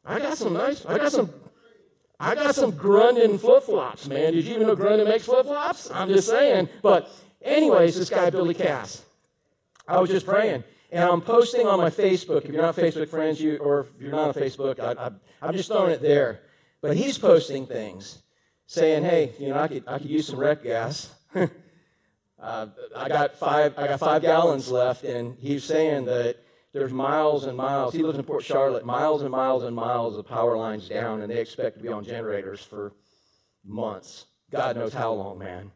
[0.04, 1.30] I got some nice, I got some
[2.20, 4.34] I got some Grunden flip flops, man.
[4.34, 5.90] Did you even know Grunden makes flip flops?
[5.90, 6.68] I'm just saying.
[6.82, 7.10] But,
[7.40, 9.06] anyways, this guy, Billy Cass,
[9.88, 10.62] I was just praying.
[10.92, 12.44] And I'm posting on my Facebook.
[12.44, 15.68] If you're not Facebook friends, you or if you're not on Facebook, I, am just
[15.68, 16.40] throwing it there.
[16.82, 18.22] But he's posting things
[18.66, 21.14] saying, hey, you know, I could, I could use some rec gas.
[21.34, 26.38] uh, I got five I got five gallons left, and he's saying that
[26.72, 27.94] there's miles and miles.
[27.94, 31.30] He lives in Port Charlotte, miles and miles and miles of power lines down, and
[31.30, 32.92] they expect to be on generators for
[33.64, 34.26] months.
[34.50, 35.70] God knows how long, man.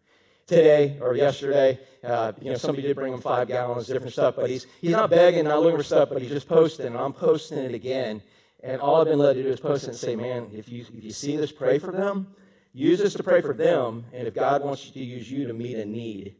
[0.46, 4.50] Today or yesterday, uh, you know, somebody did bring him five gallons, different stuff, but
[4.50, 7.58] he's he's not begging, not looking for stuff, but he's just posting, and I'm posting
[7.58, 8.20] it again.
[8.62, 10.84] And all I've been led to do is post it and say, man, if you
[10.92, 12.26] if you see this, pray for them.
[12.74, 15.54] Use this to pray for them, and if God wants you to use you to
[15.54, 16.34] meet a need,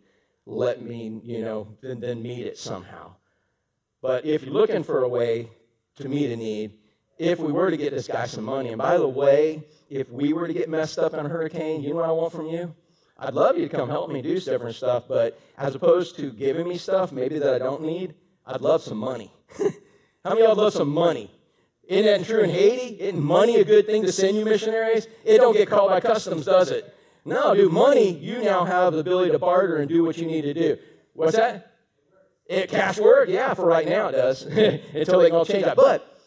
[0.47, 3.13] let me, you know, then, then meet it somehow.
[4.03, 5.49] But if you're looking for a way
[5.97, 6.73] to meet a need,
[7.19, 10.33] if we were to get this guy some money, and by the way, if we
[10.33, 12.75] were to get messed up in a hurricane, you know what I want from you?
[13.19, 16.69] I'd love you to come help me do different stuff, but as opposed to giving
[16.69, 18.15] me stuff maybe that I don't need,
[18.47, 19.33] I'd love some money.
[19.59, 21.31] How many of y'all love some money?
[21.87, 23.01] Isn't that true in Haiti?
[23.01, 25.07] Isn't money a good thing to send you missionaries?
[25.25, 26.95] It don't get caught by customs, does it?
[27.25, 30.43] No, dude, money, you now have the ability to barter and do what you need
[30.43, 30.79] to do.
[31.13, 31.73] What's that?
[32.47, 33.29] It cash work?
[33.29, 34.43] Yeah, for right now it does.
[34.45, 35.77] Until they can change that.
[35.77, 36.21] But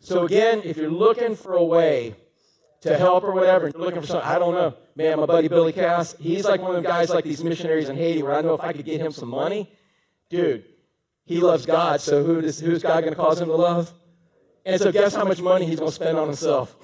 [0.00, 2.16] so again, if you're looking for a way
[2.82, 4.74] to help or whatever, and you're looking for something, I don't know.
[4.96, 7.96] Man, my buddy Billy Cass, he's like one of the guys like these missionaries in
[7.96, 9.70] Haiti where I know if I could get him some money,
[10.30, 10.64] dude,
[11.24, 13.92] he loves God, so who's God going to cause him to love?
[14.64, 16.76] And so guess how much money he's going to spend on himself?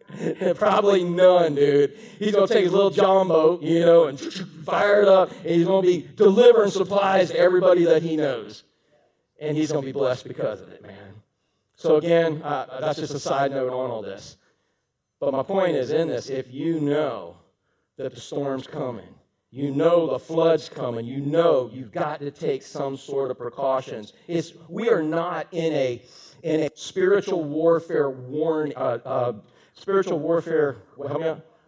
[0.56, 1.96] Probably none, dude.
[2.18, 4.18] He's going to take his little jumbo, you know, and
[4.64, 8.64] fire it up, and he's going to be delivering supplies to everybody that he knows.
[9.40, 11.14] And he's going to be blessed because of it, man.
[11.76, 14.36] So, again, uh, that's just a side note on all this.
[15.20, 17.36] But my point is in this if you know
[17.96, 19.08] that the storm's coming,
[19.50, 24.12] you know the flood's coming, you know you've got to take some sort of precautions.
[24.28, 26.02] It's, we are not in a,
[26.42, 29.32] in a spiritual warfare warn, uh, uh,
[29.72, 30.76] spiritual warfare,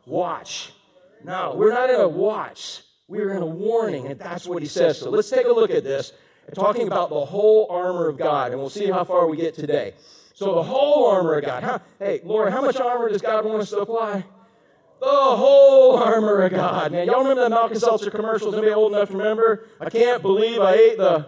[0.04, 0.72] watch.
[1.24, 2.82] No, we're not in a watch.
[3.08, 4.98] We're in a warning, and that's what he says.
[4.98, 6.12] So let's take a look at this,
[6.54, 9.94] talking about the whole armor of God, and we'll see how far we get today.
[10.38, 11.64] So the whole armor of God.
[11.64, 14.24] How, hey, Lord, how much armor does God want us to apply?
[15.00, 16.92] The whole armor of God.
[16.92, 18.54] Man, y'all remember the Alka-Seltzer commercials?
[18.54, 19.66] Anybody old enough to remember?
[19.80, 21.26] I can't believe I ate the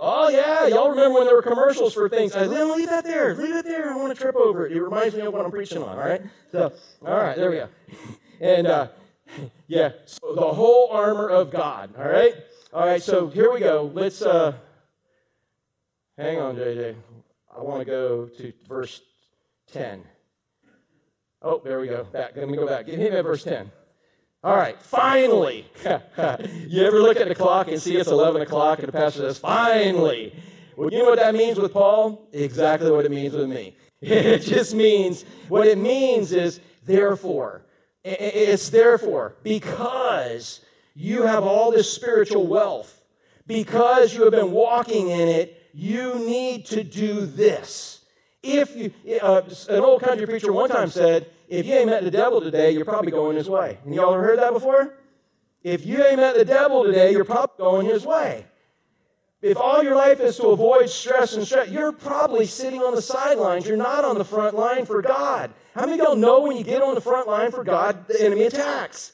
[0.00, 0.66] Oh, yeah.
[0.66, 2.34] Y'all remember when there were commercials for things?
[2.34, 3.34] I said, leave that there.
[3.34, 3.92] Leave it there.
[3.92, 4.72] I want to trip over it.
[4.72, 6.22] It reminds me of what I'm preaching on, all right?
[6.50, 6.72] So,
[7.06, 7.68] all right, there we go.
[8.40, 8.88] And, uh,
[9.66, 12.32] yeah, so the whole armor of God, all right?
[12.72, 13.90] All right, so here we go.
[13.92, 14.54] Let's, uh,
[16.16, 16.96] hang on, JJ.
[17.56, 19.02] I want to go to verse
[19.72, 20.02] 10.
[21.42, 22.04] Oh, there we go.
[22.04, 22.36] Back.
[22.36, 22.86] Let me go back.
[22.86, 23.70] Give me that verse 10.
[24.42, 25.66] All right, finally.
[26.66, 29.38] you ever look at the clock and see it's 11 o'clock and the pastor says,
[29.38, 30.34] finally?
[30.76, 32.28] Well, you know what that means with Paul?
[32.32, 33.76] Exactly what it means with me.
[34.02, 37.66] It just means, what it means is, therefore.
[38.02, 40.62] It's therefore, because
[40.94, 43.04] you have all this spiritual wealth,
[43.46, 48.04] because you have been walking in it, you need to do this.
[48.42, 52.10] If you, uh, an old country preacher one time said, if you ain't met the
[52.10, 53.78] devil today, you're probably going his way.
[53.84, 54.94] And y'all ever heard that before?
[55.62, 58.46] If you ain't met the devil today, you're probably going his way.
[59.42, 63.02] If all your life is to avoid stress and stress, you're probably sitting on the
[63.02, 63.66] sidelines.
[63.66, 65.52] You're not on the front line for God.
[65.74, 68.22] How many of y'all know when you get on the front line for God, the
[68.22, 69.12] enemy attacks?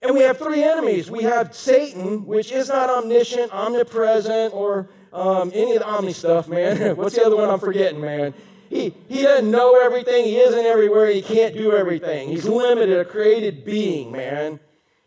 [0.00, 1.08] And we have three enemies.
[1.08, 6.48] We have Satan, which is not omniscient, omnipresent, or um, any of the omni stuff,
[6.48, 6.96] man.
[6.96, 8.34] What's the other one I'm forgetting, man?
[8.70, 10.24] He, he doesn't know everything.
[10.24, 11.08] He isn't everywhere.
[11.08, 12.30] He can't do everything.
[12.30, 14.58] He's limited, a created being, man.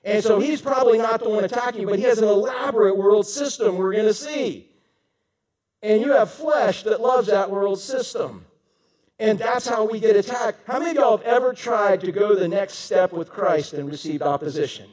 [0.03, 3.77] And so he's probably not the one attacking, but he has an elaborate world system
[3.77, 4.69] we're going to see.
[5.81, 8.45] And you have flesh that loves that world system.
[9.17, 10.59] And that's how we get attacked.
[10.67, 13.89] How many of y'all have ever tried to go the next step with Christ and
[13.89, 14.89] received opposition?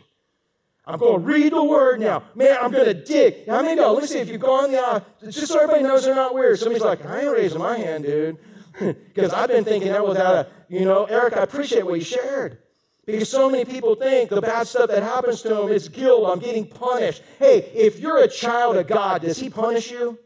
[0.85, 2.25] I'm going to read the word now.
[2.35, 3.47] Man, I'm going to dig.
[3.47, 6.35] How many me see if you've gone the aisle, just so everybody knows they're not
[6.35, 6.59] weird.
[6.59, 8.39] Somebody's like, I ain't raising my hand, dude.
[8.81, 12.57] Because I've been thinking that without a, you know, Eric, I appreciate what you shared.
[13.05, 16.31] Because so many people think the bad stuff that happens to them is guilt.
[16.31, 17.23] I'm getting punished.
[17.39, 20.19] Hey, if you're a child of God, does He punish you?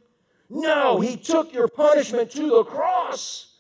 [0.49, 3.56] No, He took your punishment to the cross.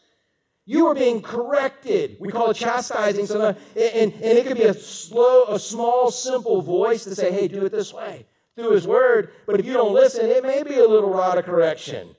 [0.66, 2.16] You are being corrected.
[2.18, 3.26] We call it chastising.
[3.26, 7.46] So, and, and it could be a slow, a small, simple voice to say, hey,
[7.46, 8.26] do it this way
[8.57, 9.31] through His Word.
[9.46, 12.16] But if you don't listen, it may be a little rod of correction.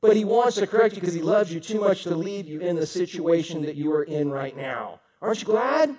[0.00, 2.60] But he wants to correct you because he loves you too much to leave you
[2.60, 5.00] in the situation that you are in right now.
[5.20, 5.94] Aren't you glad?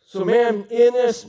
[0.00, 1.26] So, man, in this,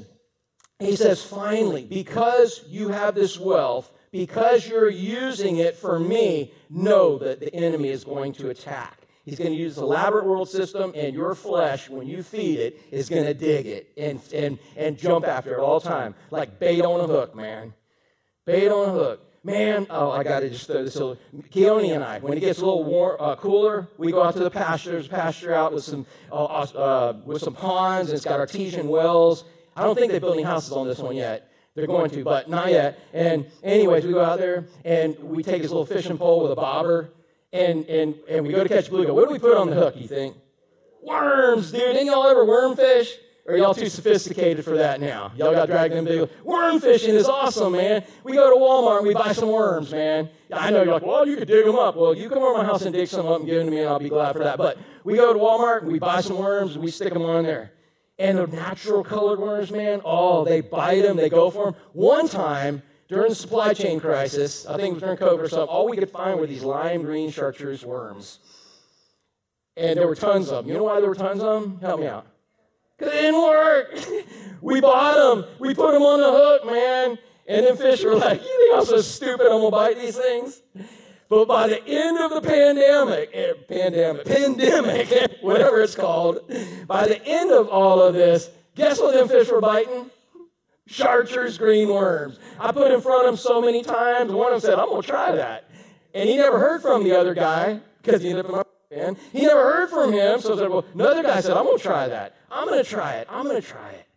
[0.79, 7.17] he says, finally, because you have this wealth, because you're using it for me, know
[7.17, 8.96] that the enemy is going to attack.
[9.27, 12.79] He's going to use this elaborate world system, and your flesh, when you feed it,
[12.91, 16.59] is going to dig it and, and, and jump after it all the time, like
[16.59, 17.73] bait on a hook, man.
[18.45, 19.25] Bait on a hook.
[19.43, 20.95] Man, oh, I got to just throw this.
[20.95, 21.17] little.
[21.51, 24.39] Keone and I, when it gets a little warm, uh, cooler, we go out to
[24.39, 28.87] the pastures, pasture out with some, uh, uh, with some ponds, and it's got artesian
[28.87, 29.43] wells.
[29.75, 31.51] I don't think they're building houses on this one yet.
[31.75, 32.97] They're going to, but not yet.
[33.11, 36.55] And anyways, we go out there and we take this little fishing pole with a
[36.55, 37.11] bobber,
[37.53, 39.15] and and and we go to catch bluegill.
[39.15, 39.95] What do we put on the hook?
[39.97, 40.36] You think?
[41.03, 41.81] Worms, dude.
[41.81, 43.17] Didn't y'all ever worm fish?
[43.47, 45.31] Or y'all too sophisticated for that now?
[45.38, 46.29] Y'all got dragged in big.
[46.43, 48.03] Worm fishing is awesome, man.
[48.25, 50.29] We go to Walmart and we buy some worms, man.
[50.51, 51.95] I know you're like, well, you could dig them up.
[51.95, 53.71] Well, you come over to my house and dig some up and give them to
[53.71, 54.57] me, and I'll be glad for that.
[54.57, 57.45] But we go to Walmart and we buy some worms and we stick them on
[57.45, 57.71] there.
[58.19, 61.75] And the natural colored worms, man, oh, they bite them, they go for them.
[61.93, 65.69] One time during the supply chain crisis, I think it was during COVID or something,
[65.69, 68.39] all we could find were these lime green chartreuse worms.
[69.77, 70.71] And there were tons of them.
[70.71, 71.79] You know why there were tons of them?
[71.79, 72.25] Help me out.
[72.97, 73.99] Because it didn't work.
[74.61, 77.17] we bought them, we put them on the hook, man.
[77.47, 80.17] And then fish were like, You think I'm so stupid I'm going to bite these
[80.17, 80.61] things?
[81.29, 86.39] But by the end of the pandemic, eh, pandemic, pandemic, whatever it's called,
[86.87, 90.09] by the end of all of this, guess what them fish were biting?
[90.88, 92.39] Chartreuse green worms.
[92.60, 94.32] I put in front of him so many times.
[94.32, 95.69] One of them said, I'm going to try that.
[96.13, 98.63] And he never heard from the other guy because he ended up in my.
[99.34, 100.39] He never heard from him.
[100.39, 102.38] So said, well, another guy said, I'm going to try that.
[102.50, 103.28] I'm going to try it.
[103.30, 104.08] I'm going to try it.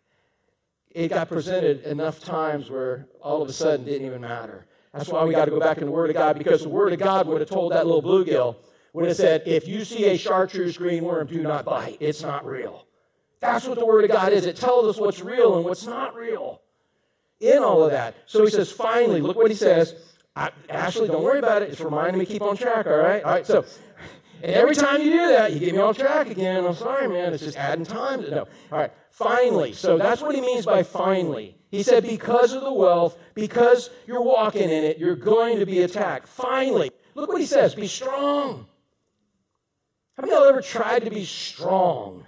[0.91, 4.65] It got presented enough times where all of a sudden it didn't even matter.
[4.93, 6.93] That's why we got to go back in the Word of God because the Word
[6.93, 8.55] of God would have told that little bluegill,
[8.93, 11.97] would have said, if you see a chartreuse green worm, do not bite.
[11.99, 12.87] It's not real.
[13.41, 14.45] That's what the Word of God is.
[14.45, 16.60] It tells us what's real and what's not real
[17.41, 18.15] in all of that.
[18.25, 19.95] So he says, finally, look what he says.
[20.69, 21.69] Ashley, don't worry about it.
[21.71, 23.21] It's reminding me keep on track, all right?
[23.23, 23.65] All right, so
[24.43, 26.65] and every time you do that, you get me off track again.
[26.65, 27.33] I'm sorry, man.
[27.33, 28.21] It's just adding time.
[28.29, 28.47] No.
[28.71, 29.73] All right, finally.
[29.73, 31.57] So that's what he means by finally.
[31.69, 35.81] He said, because of the wealth, because you're walking in it, you're going to be
[35.83, 36.27] attacked.
[36.27, 36.91] Finally.
[37.13, 38.65] Look what he says be strong.
[40.17, 42.25] How many of y'all ever tried to be strong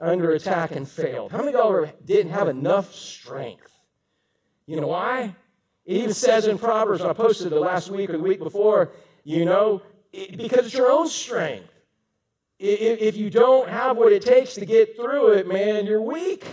[0.00, 1.30] under attack and failed?
[1.30, 3.77] How many of y'all ever didn't have enough strength?
[4.68, 5.34] You know why?
[5.86, 8.92] It even says in Proverbs, I posted it last week or the week before,
[9.24, 9.80] you know,
[10.12, 11.72] it, because it's your own strength.
[12.58, 16.44] If, if you don't have what it takes to get through it, man, you're weak.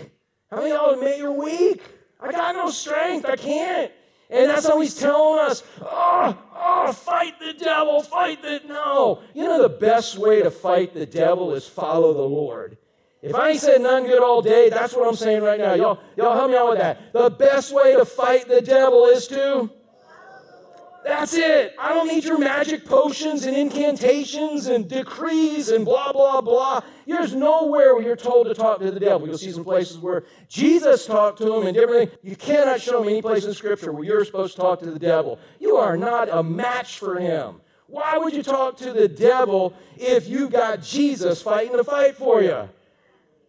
[0.49, 1.81] How many of y'all admit you're weak?
[2.21, 3.25] I got no strength.
[3.25, 3.91] I can't.
[4.29, 8.61] And that's how he's telling us, oh, oh, fight the devil, fight the.
[8.65, 9.23] No.
[9.33, 12.77] You know, the best way to fight the devil is follow the Lord.
[13.25, 15.73] If I ain't said none good all day, that's what I'm saying right now.
[15.73, 17.11] Y'all, y'all help me out with that.
[17.11, 19.71] The best way to fight the devil is to
[21.03, 21.75] that's it.
[21.79, 26.81] I don't need your magic potions and incantations and decrees and blah, blah, blah.
[27.05, 29.27] There's nowhere where you're told to talk to the devil.
[29.27, 32.11] You'll see some places where Jesus talked to him and things.
[32.23, 34.97] You cannot show me any place in Scripture where you're supposed to talk to the
[34.97, 35.39] devil.
[35.59, 37.61] You are not a match for him.
[37.87, 42.41] Why would you talk to the devil if you've got Jesus fighting the fight for
[42.41, 42.67] you?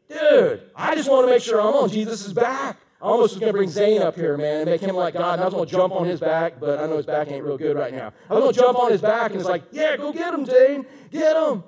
[0.08, 2.78] Dude, I just want to make sure I'm on Jesus' back.
[3.00, 5.34] I almost was going to bring Zane up here, man, and make him like God.
[5.34, 7.44] And I was going to jump on his back, but I know his back ain't
[7.44, 8.12] real good right now.
[8.30, 10.46] I was going to jump on his back, and it's like, yeah, go get him,
[10.46, 10.86] Zane.
[11.10, 11.64] Get him.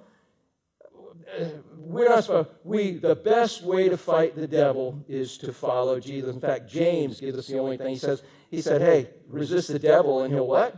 [1.77, 6.35] We're not supposed, we, the best way to fight the devil is to follow Jesus.
[6.35, 7.90] In fact, James gives us the only thing.
[7.90, 10.77] He says, he said, hey, resist the devil, and he'll what?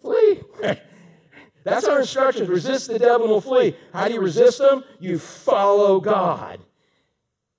[0.00, 0.40] Flee.
[1.64, 2.48] That's our instructions.
[2.48, 3.76] Resist the devil and he'll flee.
[3.92, 4.84] How do you resist him?
[5.00, 6.60] You follow God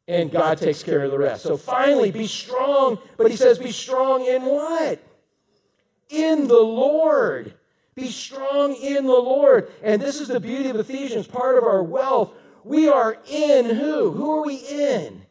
[0.08, 1.44] and God takes care of the rest.
[1.44, 2.98] So finally, be strong.
[3.18, 5.04] But he says, be strong in what?
[6.10, 7.54] In the Lord.
[7.96, 9.72] Be strong in the Lord.
[9.84, 12.34] And this is the beauty of Ephesians, part of our wealth.
[12.64, 14.12] We are in who?
[14.12, 15.24] Who are we in?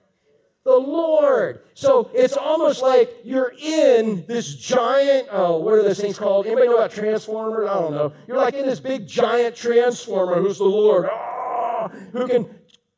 [0.64, 1.60] The Lord.
[1.74, 6.46] So it's almost like you're in this giant, oh, what are those things called?
[6.46, 7.70] Anybody know about transformers?
[7.70, 8.12] I don't know.
[8.26, 11.08] You're like in this big giant transformer who's the Lord.
[11.08, 12.48] Oh, who can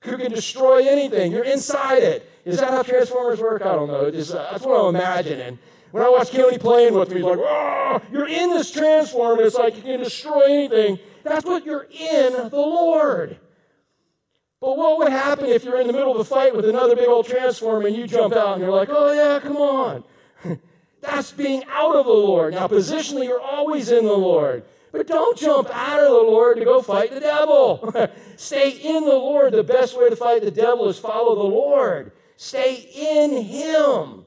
[0.00, 1.32] who can destroy anything.
[1.32, 2.30] You're inside it.
[2.44, 3.62] Is that how Transformers work?
[3.62, 4.10] I don't know.
[4.10, 5.58] Just, uh, that's what I'm imagining.
[5.90, 9.42] When I watch Kelly playing with me, he's like, oh, you're in this Transformer.
[9.42, 10.98] It's like you can destroy anything.
[11.24, 13.38] That's what you're in the Lord.
[14.60, 17.08] But what would happen if you're in the middle of a fight with another big
[17.08, 20.04] old Transformer and you jump out and you're like, oh, yeah, come on.
[21.00, 22.54] That's being out of the Lord.
[22.54, 24.64] Now, positionally, you're always in the Lord.
[24.98, 27.94] But don't jump out of the Lord to go fight the devil.
[28.36, 29.52] Stay in the Lord.
[29.52, 32.10] The best way to fight the devil is follow the Lord.
[32.36, 34.26] Stay in Him.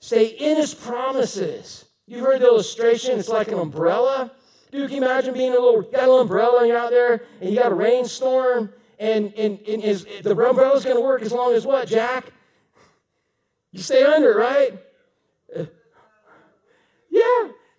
[0.00, 1.84] Stay in His promises.
[2.06, 4.32] You've heard the illustration, it's like an umbrella.
[4.72, 7.24] Dude, can you imagine being a little, got a little umbrella and you're out there
[7.42, 11.32] and you got a rainstorm and, and, and is, the umbrella's going to work as
[11.32, 12.32] long as what, Jack?
[13.72, 14.78] You stay under, right?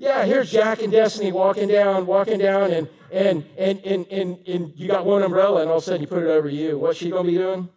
[0.01, 0.25] Yeah, yeah.
[0.25, 4.87] Here's Jack and Destiny walking down, walking down, and and and and and, and you
[4.87, 6.79] got one umbrella, and all of a sudden you put it over you.
[6.79, 7.69] What's she gonna be doing?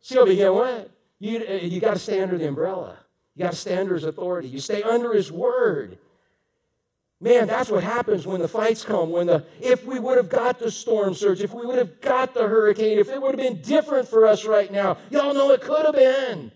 [0.00, 0.90] She gonna be getting wet.
[1.20, 2.98] You uh, you got to stay under the umbrella.
[3.36, 4.48] You got to stay under His authority.
[4.48, 5.98] You stay under His word.
[7.20, 9.10] Man, that's what happens when the fights come.
[9.10, 12.34] When the if we would have got the storm surge, if we would have got
[12.34, 15.60] the hurricane, if it would have been different for us right now, y'all know it
[15.60, 16.50] could have been.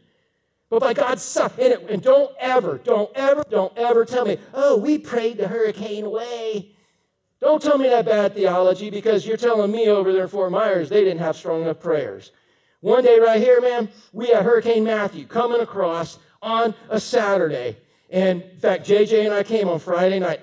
[0.68, 4.38] But by God's son, and, it, and don't ever, don't ever, don't ever tell me,
[4.52, 6.72] oh, we prayed the hurricane away.
[7.40, 10.88] Don't tell me that bad theology because you're telling me over there in Fort Myers
[10.88, 12.32] they didn't have strong enough prayers.
[12.80, 17.76] One day right here, man, we had Hurricane Matthew coming across on a Saturday.
[18.10, 20.40] And in fact, JJ and I came on Friday night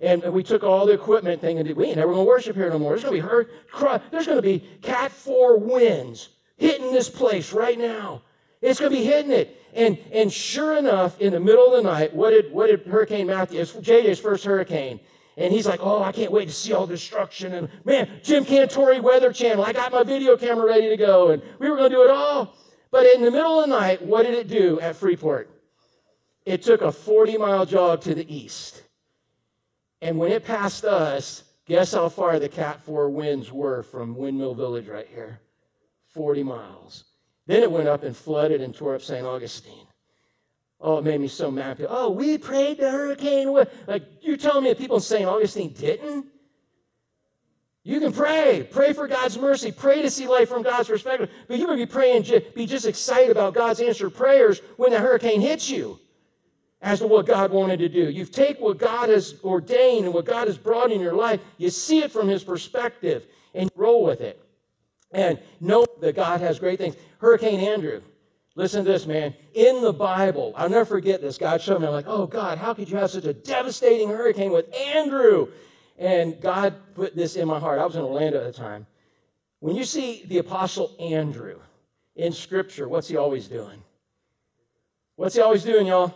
[0.00, 2.70] and we took all the equipment thing and we ain't never going to worship here
[2.70, 2.92] no more.
[2.92, 7.78] There's going to be there's going to be Cat 4 winds hitting this place right
[7.78, 8.22] now.
[8.60, 9.62] It's going to be hitting it.
[9.74, 13.26] And, and sure enough, in the middle of the night, what did, what did Hurricane
[13.26, 14.98] Matthew, it's JJ's first hurricane,
[15.36, 17.54] and he's like, oh, I can't wait to see all the destruction.
[17.54, 21.30] And man, Jim Cantore Weather Channel, I got my video camera ready to go.
[21.30, 22.56] And we were going to do it all.
[22.90, 25.48] But in the middle of the night, what did it do at Freeport?
[26.44, 28.82] It took a 40 mile jog to the east.
[30.00, 34.54] And when it passed us, guess how far the Cat 4 winds were from Windmill
[34.54, 35.40] Village right here?
[36.08, 37.04] 40 miles.
[37.48, 39.26] Then it went up and flooded and tore up St.
[39.26, 39.86] Augustine.
[40.80, 41.84] Oh, it made me so mad.
[41.88, 43.52] Oh, we prayed the hurricane.
[43.86, 45.24] Like, you're telling me that people in St.
[45.24, 46.26] Augustine didn't?
[47.84, 48.68] You can pray.
[48.70, 49.72] Pray for God's mercy.
[49.72, 51.30] Pray to see life from God's perspective.
[51.48, 55.40] But you would be praying, be just excited about God's answered prayers when the hurricane
[55.40, 55.98] hits you
[56.82, 58.10] as to what God wanted to do.
[58.10, 61.70] You take what God has ordained and what God has brought in your life, you
[61.70, 64.44] see it from His perspective, and roll with it.
[65.12, 66.96] And know that God has great things.
[67.18, 68.02] Hurricane Andrew.
[68.54, 69.34] Listen to this, man.
[69.54, 71.38] In the Bible, I'll never forget this.
[71.38, 74.50] God showed me, I'm like, oh, God, how could you have such a devastating hurricane
[74.50, 75.48] with Andrew?
[75.96, 77.78] And God put this in my heart.
[77.78, 78.86] I was in Orlando at the time.
[79.60, 81.58] When you see the Apostle Andrew
[82.16, 83.82] in Scripture, what's he always doing?
[85.16, 86.14] What's he always doing, y'all?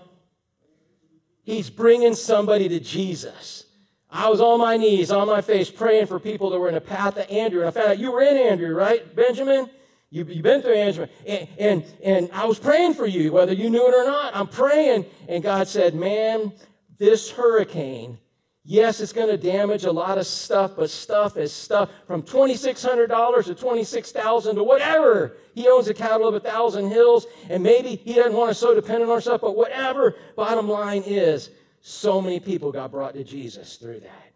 [1.45, 3.67] He's bringing somebody to Jesus.
[4.13, 6.83] I was on my knees, on my face, praying for people that were in the
[6.83, 7.61] path of Andrew.
[7.61, 9.71] And I found out you were in Andrew, right, Benjamin?
[10.11, 11.07] You, have been through Andrew.
[11.27, 14.37] And, and, and I was praying for you, whether you knew it or not.
[14.37, 15.07] I'm praying.
[15.29, 16.53] And God said, Man,
[16.99, 18.19] this hurricane,
[18.63, 23.47] yes, it's going to damage a lot of stuff, but stuff is stuff from $2,600
[23.47, 25.39] to $26,000 to whatever.
[25.55, 28.75] He owns a cattle of a thousand hills, and maybe he doesn't want to so
[28.75, 30.17] dependent on stuff, but whatever.
[30.37, 31.49] Bottom line is,
[31.83, 34.33] so many people got brought to Jesus through that.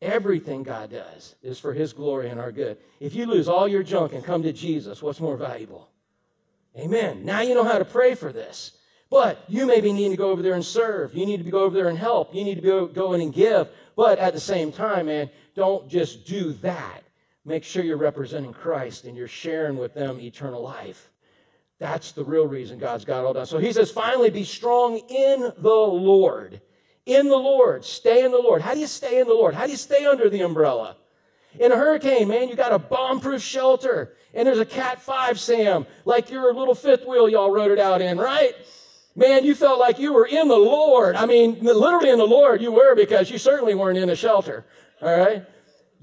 [0.00, 2.78] Everything God does is for His glory and our good.
[3.00, 5.90] If you lose all your junk and come to Jesus, what's more valuable?
[6.78, 7.24] Amen.
[7.24, 8.72] Now you know how to pray for this.
[9.10, 11.14] But you maybe need to go over there and serve.
[11.14, 12.34] You need to go over there and help.
[12.34, 13.68] You need to go, go in and give.
[13.96, 17.02] But at the same time, man, don't just do that.
[17.44, 21.10] Make sure you're representing Christ and you're sharing with them eternal life.
[21.78, 23.46] That's the real reason God's got all done.
[23.46, 26.60] So he says, finally, be strong in the Lord.
[27.06, 27.84] In the Lord.
[27.84, 28.62] Stay in the Lord.
[28.62, 29.54] How do you stay in the Lord?
[29.54, 30.96] How do you stay under the umbrella?
[31.58, 34.14] In a hurricane, man, you got a bomb proof shelter.
[34.32, 38.00] And there's a Cat 5 Sam, like your little fifth wheel y'all wrote it out
[38.00, 38.54] in, right?
[39.16, 41.14] Man, you felt like you were in the Lord.
[41.14, 44.64] I mean, literally in the Lord, you were because you certainly weren't in a shelter,
[45.00, 45.44] all right?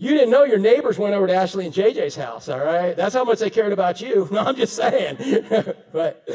[0.01, 2.97] You didn't know your neighbors went over to Ashley and JJ's house, all right?
[2.97, 4.27] That's how much they cared about you.
[4.31, 5.17] No, I'm just saying.
[5.93, 6.27] but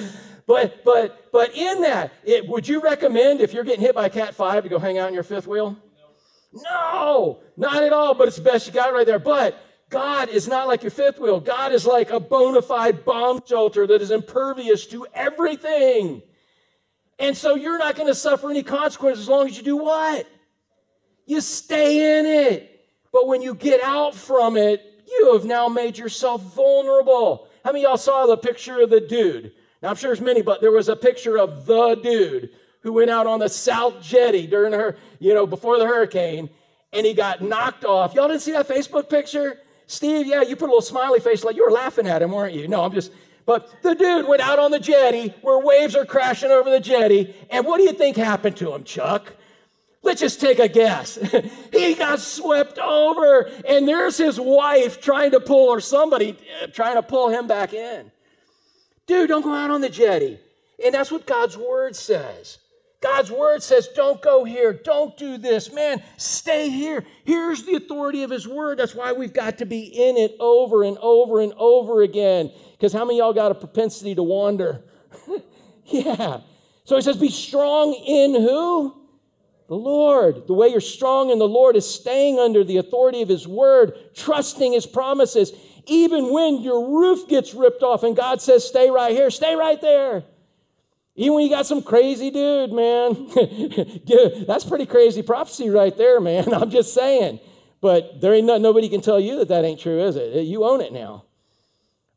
[0.46, 4.10] but but but in that, it, would you recommend if you're getting hit by a
[4.10, 5.76] Cat 5 to go hang out in your fifth wheel?
[6.52, 9.18] No, not at all, but it's the best you got right there.
[9.18, 9.58] But
[9.90, 11.40] God is not like your fifth wheel.
[11.40, 16.22] God is like a bona fide bomb shelter that is impervious to everything.
[17.18, 20.28] And so you're not going to suffer any consequences as long as you do what?
[21.26, 22.75] You stay in it.
[23.16, 27.48] But when you get out from it, you have now made yourself vulnerable.
[27.64, 29.52] How many y'all saw the picture of the dude?
[29.80, 32.50] Now, I'm sure there's many, but there was a picture of the dude
[32.80, 36.50] who went out on the South Jetty during her, you know, before the hurricane,
[36.92, 38.12] and he got knocked off.
[38.12, 39.60] Y'all didn't see that Facebook picture?
[39.86, 42.52] Steve, yeah, you put a little smiley face like you were laughing at him, weren't
[42.52, 42.68] you?
[42.68, 43.12] No, I'm just,
[43.46, 47.34] but the dude went out on the jetty where waves are crashing over the jetty,
[47.48, 49.32] and what do you think happened to him, Chuck?
[50.06, 51.16] Let's just take a guess.
[51.72, 56.94] he got swept over, and there's his wife trying to pull, or somebody uh, trying
[56.94, 58.12] to pull him back in.
[59.08, 60.38] Dude, don't go out on the jetty.
[60.84, 62.58] And that's what God's word says.
[63.00, 65.72] God's word says, don't go here, don't do this.
[65.72, 67.04] Man, stay here.
[67.24, 68.78] Here's the authority of his word.
[68.78, 72.52] That's why we've got to be in it over and over and over again.
[72.72, 74.84] Because how many y'all got a propensity to wander?
[75.86, 76.42] yeah.
[76.84, 79.05] So he says, be strong in who?
[79.68, 80.46] The Lord.
[80.46, 83.94] The way you're strong in the Lord is staying under the authority of his word,
[84.14, 85.52] trusting his promises.
[85.86, 89.80] Even when your roof gets ripped off and God says, stay right here, stay right
[89.80, 90.24] there.
[91.16, 93.28] Even when you got some crazy dude, man.
[94.46, 96.52] That's pretty crazy prophecy right there, man.
[96.54, 97.40] I'm just saying.
[97.80, 100.44] But there ain't nobody can tell you that that ain't true, is it?
[100.44, 101.24] You own it now.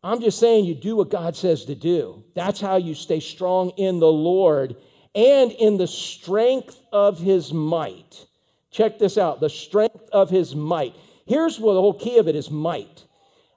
[0.04, 2.24] I'm just saying you do what God says to do.
[2.34, 4.78] That's how you stay strong in the Lord
[5.16, 8.26] and in the strength of his might.
[8.72, 10.96] Check this out the strength of his might.
[11.26, 13.06] Here's what the whole key of it is might.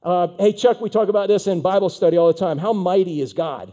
[0.02, 2.58] Uh, hey, Chuck, we talk about this in Bible study all the time.
[2.58, 3.72] How mighty is God?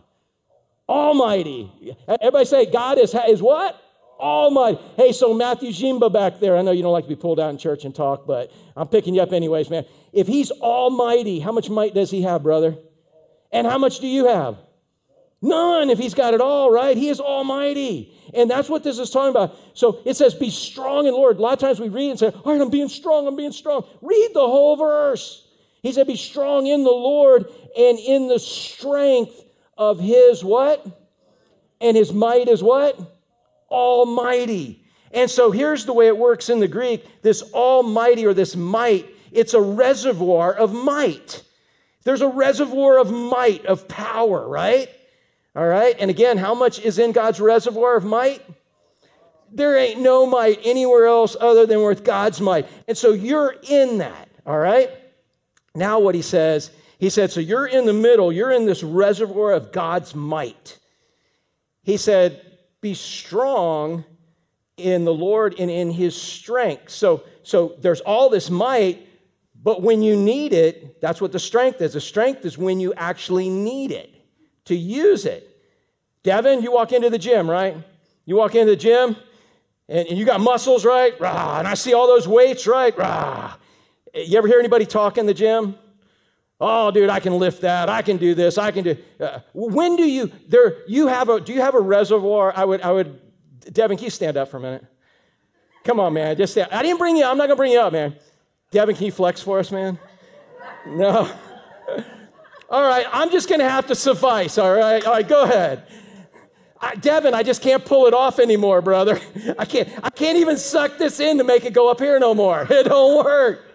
[0.87, 1.71] Almighty.
[2.07, 3.81] Everybody say, God is, is what?
[4.19, 4.79] Almighty.
[4.97, 7.49] Hey, so Matthew Jimba back there, I know you don't like to be pulled out
[7.51, 9.85] in church and talk, but I'm picking you up anyways, man.
[10.11, 12.77] If he's almighty, how much might does he have, brother?
[13.51, 14.57] And how much do you have?
[15.41, 16.97] None if he's got it all, right?
[16.97, 18.13] He is almighty.
[18.33, 19.57] And that's what this is talking about.
[19.73, 21.37] So it says, be strong in Lord.
[21.37, 23.53] A lot of times we read and say, all right, I'm being strong, I'm being
[23.53, 23.85] strong.
[24.01, 25.47] Read the whole verse.
[25.81, 27.45] He said, be strong in the Lord
[27.77, 29.45] and in the strength
[29.77, 30.85] of his what?
[31.79, 32.99] And his might is what?
[33.71, 34.83] Almighty.
[35.11, 39.07] And so here's the way it works in the Greek this almighty or this might,
[39.31, 41.43] it's a reservoir of might.
[42.03, 44.89] There's a reservoir of might, of power, right?
[45.59, 45.93] All right.
[45.99, 48.41] And again, how much is in God's reservoir of might?
[49.51, 52.65] There ain't no might anywhere else other than with God's might.
[52.87, 54.29] And so you're in that.
[54.45, 54.89] All right.
[55.75, 59.51] Now, what he says he said, So you're in the middle, you're in this reservoir
[59.51, 60.79] of God's might.
[61.83, 62.41] He said,
[62.79, 64.05] Be strong
[64.77, 66.89] in the Lord and in his strength.
[66.89, 69.05] So, so there's all this might,
[69.61, 71.91] but when you need it, that's what the strength is.
[71.91, 74.15] The strength is when you actually need it
[74.63, 75.47] to use it.
[76.23, 77.77] Devin, you walk into the gym, right?
[78.25, 79.15] You walk into the gym
[79.87, 81.19] and, and you got muscles, right?
[81.19, 82.95] Rah, and I see all those weights, right?
[82.97, 83.55] Rah.
[84.13, 85.75] You ever hear anybody talk in the gym?
[86.61, 87.89] Oh, dude, I can lift that.
[87.89, 88.57] I can do this.
[88.57, 88.97] I can do.
[89.19, 90.83] Uh, when do you there?
[90.87, 91.39] You have a?
[91.39, 92.51] Do you have a reservoir?
[92.55, 92.81] I would.
[92.81, 93.19] I would.
[93.71, 94.85] Devin, can you stand up for a minute?
[95.85, 96.35] Come on, man.
[96.35, 96.69] Just stand.
[96.71, 97.23] I didn't bring you.
[97.23, 98.15] I'm not gonna bring you up, man.
[98.71, 99.97] Devin, can you flex for us, man?
[100.85, 101.31] No.
[102.69, 103.05] all right.
[103.11, 104.57] I'm just gonna have to suffice.
[104.57, 105.03] All right.
[105.05, 105.27] All right.
[105.27, 105.87] Go ahead.
[106.81, 109.19] I, Devin, I just can't pull it off anymore, brother.
[109.57, 109.89] I can't.
[110.01, 112.67] I can't even suck this in to make it go up here no more.
[112.69, 113.65] It don't work.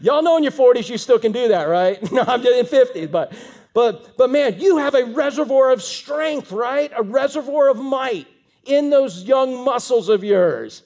[0.00, 2.00] Y'all know in your 40s you still can do that, right?
[2.12, 3.32] No, I'm just in 50s, but
[3.74, 6.92] but but man, you have a reservoir of strength, right?
[6.96, 8.26] A reservoir of might
[8.64, 10.82] in those young muscles of yours.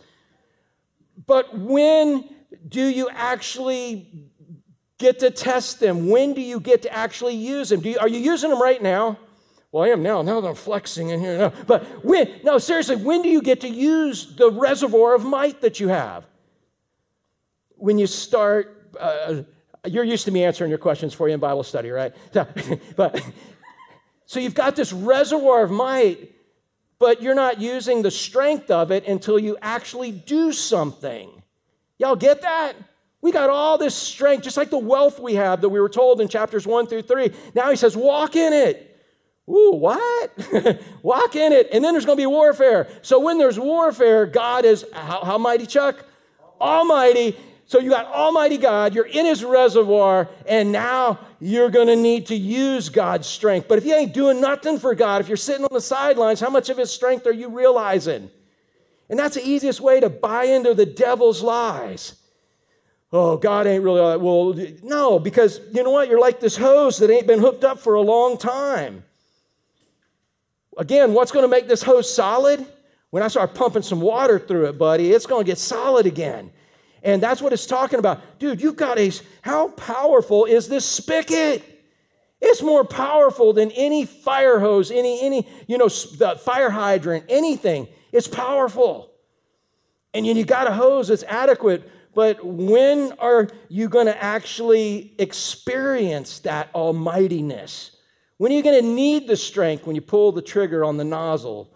[1.27, 2.29] But when
[2.69, 4.09] do you actually
[4.99, 6.09] get to test them?
[6.09, 7.85] When do you get to actually use them?
[7.85, 9.19] You, are you using them right now?
[9.73, 10.23] Well, I am now.
[10.23, 11.39] Now that I'm flexing in here.
[11.39, 11.53] No.
[11.67, 15.79] But when, no, seriously, when do you get to use the reservoir of might that
[15.79, 16.27] you have?
[17.81, 19.43] when you start, uh,
[19.87, 22.13] you're used to me answering your questions for you in Bible study, right?
[22.33, 22.47] So,
[22.97, 23.21] but
[24.27, 26.33] so you've got this reservoir of might,
[26.99, 31.43] but you're not using the strength of it until you actually do something.
[31.99, 32.75] Y'all get that?
[33.23, 36.21] We got all this strength, just like the wealth we have that we were told
[36.21, 37.33] in chapters one through three.
[37.55, 38.90] Now he says, walk in it.
[39.51, 40.31] Ooh, what?
[41.03, 41.69] walk in it.
[41.73, 42.89] And then there's going to be warfare.
[43.03, 46.05] So when there's warfare, God is, how, how mighty, Chuck?
[46.61, 47.37] Almighty.
[47.67, 52.27] So you got Almighty God, you're in His reservoir, and now you're going to need
[52.27, 53.69] to use God's strength.
[53.69, 56.51] But if you ain't doing nothing for God, if you're sitting on the sidelines, how
[56.51, 58.31] much of His strength are you realizing?
[59.09, 62.15] And that's the easiest way to buy into the devil's lies.
[63.13, 64.21] Oh, God ain't really all that.
[64.21, 66.09] Well, no, because you know what?
[66.09, 69.05] You're like this hose that ain't been hooked up for a long time.
[70.81, 72.67] Again, what's going to make this hose solid?
[73.11, 76.51] When I start pumping some water through it, buddy, it's going to get solid again.
[77.03, 78.39] And that's what it's talking about.
[78.39, 79.13] Dude, you've got a,
[79.43, 81.63] how powerful is this spigot?
[82.41, 87.87] It's more powerful than any fire hose, any, any, you know, fire hydrant, anything.
[88.11, 89.11] It's powerful.
[90.15, 96.39] And you got a hose that's adequate, but when are you going to actually experience
[96.41, 97.97] that almightiness?
[98.41, 101.05] When are you going to need the strength when you pull the trigger on the
[101.05, 101.69] nozzle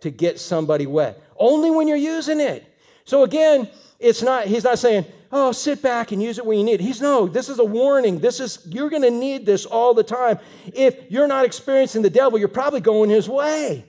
[0.00, 1.20] to get somebody wet?
[1.36, 2.64] Only when you're using it.
[3.04, 6.64] So again, it's not, he's not saying, oh, sit back and use it when you
[6.64, 6.82] need it.
[6.82, 8.20] He's no, this is a warning.
[8.20, 10.38] This is, you're going to need this all the time.
[10.72, 13.84] If you're not experiencing the devil, you're probably going his way.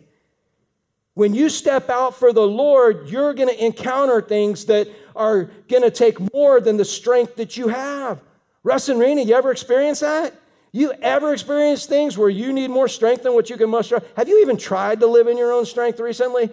[1.13, 5.83] When you step out for the Lord, you're going to encounter things that are going
[5.83, 8.19] to take more than the strength that you have.
[8.63, 10.33] Russ and Rena, you ever experience that?
[10.75, 14.03] You ever experience things where you need more strength than what you can muster?
[14.17, 16.49] Have you even tried to live in your own strength recently?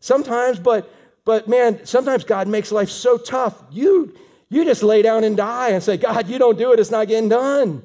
[0.00, 0.90] Sometimes, but
[1.26, 3.62] but man, sometimes God makes life so tough.
[3.70, 4.14] You
[4.48, 7.06] you just lay down and die and say, God, you don't do it, it's not
[7.06, 7.84] getting done.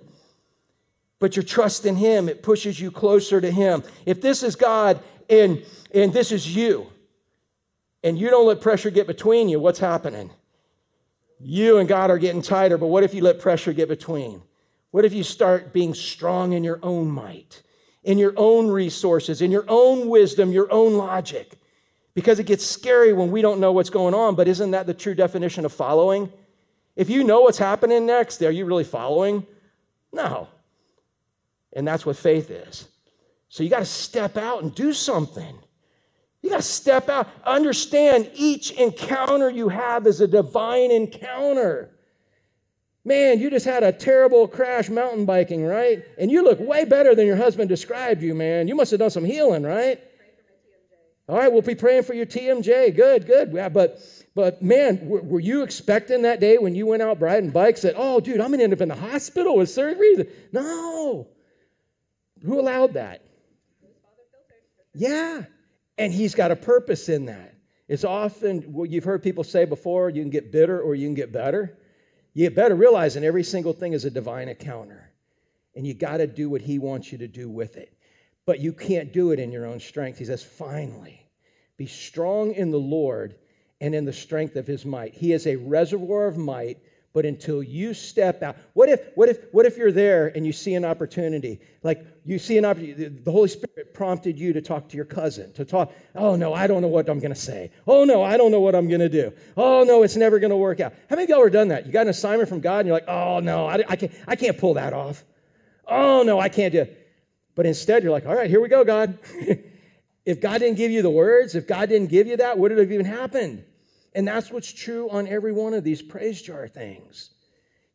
[1.20, 3.84] But your trust in Him, it pushes you closer to Him.
[4.06, 5.62] If this is God and
[5.94, 6.88] and this is you,
[8.02, 10.32] and you don't let pressure get between you, what's happening?
[11.38, 14.42] You and God are getting tighter, but what if you let pressure get between?
[14.92, 17.62] What if you start being strong in your own might,
[18.04, 21.58] in your own resources, in your own wisdom, your own logic?
[22.16, 24.94] Because it gets scary when we don't know what's going on, but isn't that the
[24.94, 26.32] true definition of following?
[26.96, 29.46] If you know what's happening next, are you really following?
[30.12, 30.48] No.
[31.74, 32.88] And that's what faith is.
[33.48, 35.56] So you got to step out and do something.
[36.42, 37.28] You got to step out.
[37.46, 41.92] Understand each encounter you have is a divine encounter.
[43.10, 46.04] Man, you just had a terrible crash mountain biking, right?
[46.20, 48.68] And you look way better than your husband described you, man.
[48.68, 50.00] You must have done some healing, right?
[51.28, 52.96] All right, we'll be praying for your TMJ.
[52.96, 53.52] Good, good.
[53.52, 54.00] Yeah, but
[54.36, 57.96] but man, were, were, you expecting that day when you went out riding bikes that,
[57.98, 60.28] oh, dude, I'm gonna end up in the hospital with surgery?
[60.52, 61.30] No.
[62.46, 63.24] Who allowed that?
[64.94, 65.46] Yeah.
[65.98, 67.56] And he's got a purpose in that.
[67.88, 71.16] It's often what you've heard people say before you can get bitter or you can
[71.16, 71.76] get better.
[72.34, 75.12] You better realize that every single thing is a divine encounter.
[75.76, 77.94] And you got to do what he wants you to do with it.
[78.46, 80.18] But you can't do it in your own strength.
[80.20, 81.26] He says, finally,
[81.78, 83.36] be strong in the Lord
[83.80, 85.14] and in the strength of his might.
[85.14, 86.80] He is a reservoir of might
[87.12, 90.52] but until you step out what if what if what if you're there and you
[90.52, 91.60] see an opportunity?
[91.82, 95.52] Like you see an opportunity the holy spirit prompted you to talk to your cousin
[95.54, 97.72] to talk oh no i don't know what i'm going to say.
[97.88, 99.34] Oh no i don't know what i'm going to do.
[99.58, 100.94] Oh no it's never going to work out.
[101.10, 101.88] How many of y'all ever done that?
[101.88, 104.36] You got an assignment from god and you're like oh no i, I can't i
[104.36, 105.24] can't pull that off.
[105.88, 106.96] Oh no i can't do it.
[107.56, 109.18] But instead you're like all right here we go god.
[110.26, 112.78] If god didn't give you the words if god didn't give you that would it
[112.78, 113.64] have even happened
[114.14, 117.30] and that's what's true on every one of these praise jar things.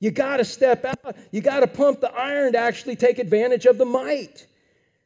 [0.00, 1.16] You got to step out.
[1.30, 4.46] You got to pump the iron to actually take advantage of the might.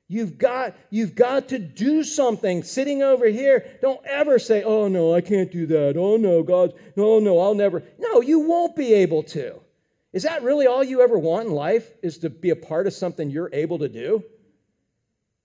[0.09, 2.63] You've got, you've got to do something.
[2.63, 5.97] Sitting over here, don't ever say, oh no, I can't do that.
[5.97, 7.83] Oh no, God, no, no, I'll never.
[7.99, 9.61] No, you won't be able to.
[10.13, 11.89] Is that really all you ever want in life?
[12.03, 14.25] Is to be a part of something you're able to do?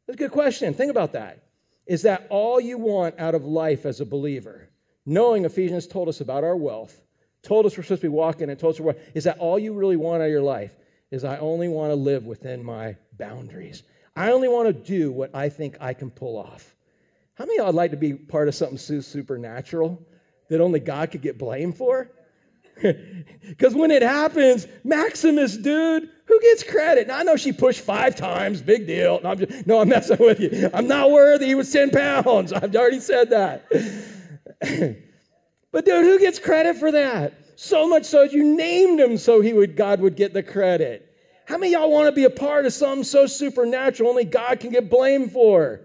[0.07, 0.73] That's a good question.
[0.73, 1.43] Think about that.
[1.85, 4.69] Is that all you want out of life as a believer?
[5.05, 6.99] Knowing Ephesians told us about our wealth,
[7.43, 9.73] told us we're supposed to be walking and told us we're, is that all you
[9.73, 10.73] really want out of your life?
[11.11, 13.83] Is I only want to live within my boundaries.
[14.15, 16.73] I only want to do what I think I can pull off.
[17.35, 20.01] How many of y'all would like to be part of something so supernatural
[20.49, 22.09] that only God could get blamed for?
[23.47, 27.07] Because when it happens, Maximus, dude, who gets credit?
[27.07, 29.19] Now, I know she pushed five times, big deal.
[29.21, 30.69] No I'm, just, no, I'm messing with you.
[30.73, 31.45] I'm not worthy.
[31.47, 32.51] He was 10 pounds.
[32.53, 33.67] I've already said that.
[35.71, 37.33] but dude, who gets credit for that?
[37.55, 41.09] So much so you named him so he would God would get the credit.
[41.45, 44.71] How many y'all want to be a part of something so supernatural only God can
[44.71, 45.81] get blamed for?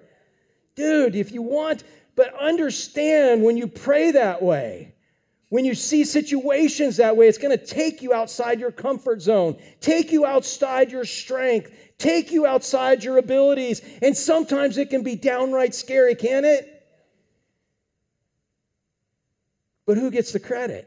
[0.77, 1.83] Dude, if you want,
[2.15, 4.95] but understand when you pray that way,
[5.49, 9.57] when you see situations that way, it's going to take you outside your comfort zone,
[9.81, 13.81] take you outside your strength, take you outside your abilities.
[14.03, 16.78] And sometimes it can be downright scary, can it?
[19.89, 20.87] But who gets the credit?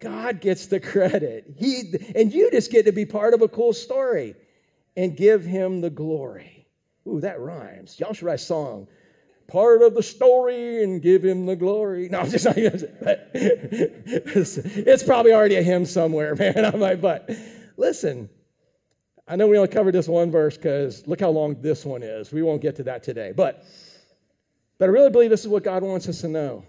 [0.00, 1.52] God gets the credit.
[1.58, 4.36] He and you just get to be part of a cool story
[4.96, 6.66] and give him the glory.
[7.06, 8.00] Ooh, that rhymes.
[8.00, 8.88] Y'all should write a song.
[9.48, 12.08] Part of the story and give him the glory.
[12.08, 12.84] No, I'm just not it's,
[14.56, 16.64] it's probably already a hymn somewhere, man.
[16.64, 17.28] I'm like, but
[17.76, 18.30] listen,
[19.28, 22.32] I know we only covered this one verse because look how long this one is.
[22.32, 23.34] We won't get to that today.
[23.36, 23.62] But
[24.78, 26.64] but I really believe this is what God wants us to know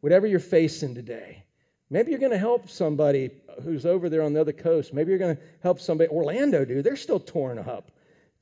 [0.00, 1.44] whatever you're facing today.
[1.88, 3.30] Maybe you're going to help somebody
[3.62, 4.92] who's over there on the other coast.
[4.92, 6.10] Maybe you're going to help somebody.
[6.10, 7.92] Orlando, dude, they're still torn up.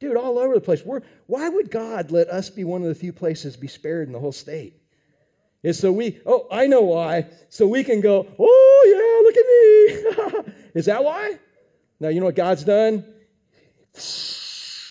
[0.00, 0.82] Dude, all over the place.
[0.84, 4.12] We're, why would God let us be one of the few places be spared in
[4.12, 4.80] the whole state?
[5.62, 7.26] Is so we, oh, I know why.
[7.48, 10.52] So we can go, oh, yeah, look at me.
[10.74, 11.38] Is that why?
[12.00, 13.04] Now, you know what God's done?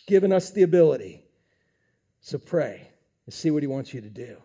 [0.08, 1.24] Given us the ability.
[2.22, 2.88] So pray
[3.26, 4.38] and see what He wants you to do.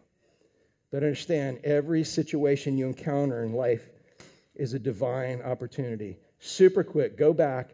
[0.91, 3.89] But understand, every situation you encounter in life
[4.55, 6.18] is a divine opportunity.
[6.41, 7.70] Super quick, go back.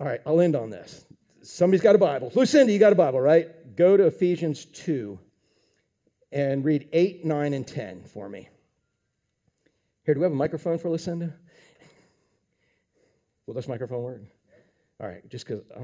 [0.00, 1.04] All right, I'll end on this.
[1.42, 2.32] Somebody's got a Bible.
[2.34, 3.76] Lucinda, you got a Bible, right?
[3.76, 5.18] Go to Ephesians 2.
[6.30, 8.48] and read 8, 9, and 10 for me.
[10.04, 11.34] Here, do we have a microphone for Lucinda?
[13.46, 14.22] Will this microphone work?
[15.00, 15.62] All right, just because.
[15.74, 15.80] Uh,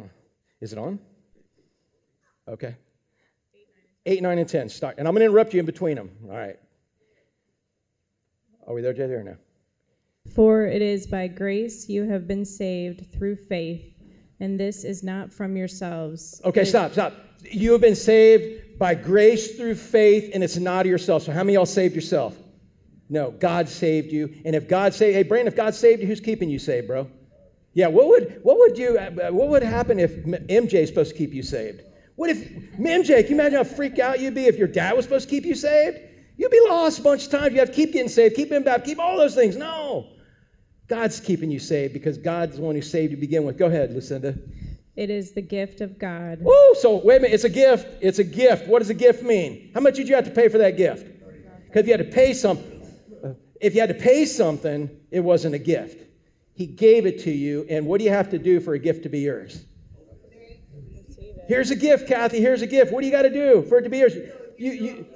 [0.61, 0.99] is it on?
[2.47, 2.77] Okay.
[4.07, 4.69] 8, 9, and 10.
[4.69, 4.97] Start.
[4.99, 6.11] And I'm going to interrupt you in between them.
[6.29, 6.57] All right.
[8.67, 9.37] Are we there, JJ, or no?
[10.35, 13.85] For it is by grace you have been saved through faith,
[14.41, 16.41] and this is not from yourselves.
[16.45, 17.15] Okay, It- stop, stop.
[17.43, 21.25] You have been saved by grace through faith, and it's not of yourself.
[21.25, 22.35] So, how many of y'all saved yourself?
[23.11, 24.35] No, God saved you.
[24.47, 27.07] And if God saved, hey, Brandon, if God saved you, who's keeping you saved, bro?
[27.75, 31.17] Yeah, what would what would you uh, what would happen if MJ is supposed to
[31.19, 31.83] keep you saved?
[32.17, 32.49] What if
[32.79, 33.23] MJ?
[33.23, 35.45] Can you imagine how freaked out you'd be if your dad was supposed to keep
[35.45, 35.99] you saved?
[36.37, 37.53] You'd be lost a bunch of times.
[37.53, 39.57] You have to keep getting saved, keep being baptized, keep all those things.
[39.57, 40.09] No,
[40.89, 43.59] God's keeping you saved because God's the one who saved you to begin with.
[43.59, 44.39] Go ahead, Lucinda.
[44.97, 46.41] It is the gift of God.
[46.47, 47.35] Oh, so wait a minute.
[47.35, 47.87] It's a gift.
[48.01, 48.69] It's a gift.
[48.69, 49.71] What does a gift mean?
[49.75, 51.07] How much did you have to pay for that gift?
[51.67, 52.62] Because if you had to pay some,
[53.61, 56.01] if you had to pay something, it wasn't a gift.
[56.53, 59.03] He gave it to you, and what do you have to do for a gift
[59.03, 59.65] to be yours?
[61.49, 62.41] Here's a gift, Kathy.
[62.41, 62.93] Here's a gift.
[62.93, 64.15] What do you got to do for it to be yours?
[64.57, 65.07] You, you,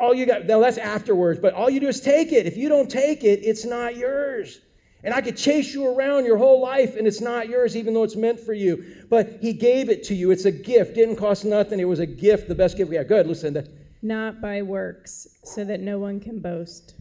[0.00, 2.46] all you got, now that's afterwards, but all you do is take it.
[2.46, 4.60] If you don't take it, it's not yours.
[5.02, 8.04] And I could chase you around your whole life and it's not yours, even though
[8.04, 9.04] it's meant for you.
[9.08, 10.30] But He gave it to you.
[10.30, 10.94] It's a gift.
[10.94, 11.78] Didn't cost nothing.
[11.78, 13.06] It was a gift, the best gift we had.
[13.08, 13.66] Good, Lucinda.
[14.02, 16.94] Not by works, so that no one can boast.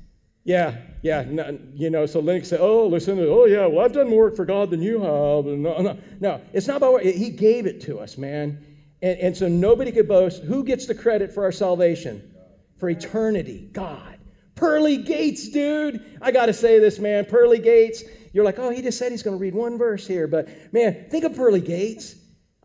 [0.43, 1.23] Yeah, yeah.
[1.25, 4.35] No, you know, so Lennox said, Oh, Lucinda, oh, yeah, well, I've done more work
[4.35, 5.45] for God than you have.
[5.45, 7.03] No, no, no, it's not about work.
[7.03, 8.65] He gave it to us, man.
[9.01, 10.43] And, and so nobody could boast.
[10.43, 12.33] Who gets the credit for our salvation?
[12.77, 14.17] For eternity, God.
[14.55, 16.03] Pearly gates, dude.
[16.21, 17.25] I got to say this, man.
[17.25, 18.03] Pearly gates.
[18.33, 20.27] You're like, oh, he just said he's going to read one verse here.
[20.27, 22.15] But man, think of pearly gates.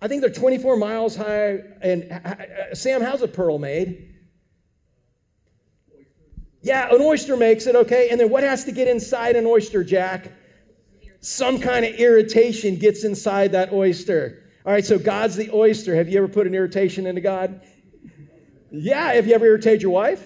[0.00, 1.58] I think they're 24 miles high.
[1.80, 4.17] And uh, Sam, how's a pearl made?
[6.62, 8.10] Yeah, an oyster makes it, okay?
[8.10, 10.32] And then what has to get inside an oyster, Jack?
[11.20, 14.42] Some kind of irritation gets inside that oyster.
[14.66, 15.94] All right, so God's the oyster.
[15.94, 17.60] Have you ever put an irritation into God?
[18.70, 20.24] Yeah, have you ever irritated your wife?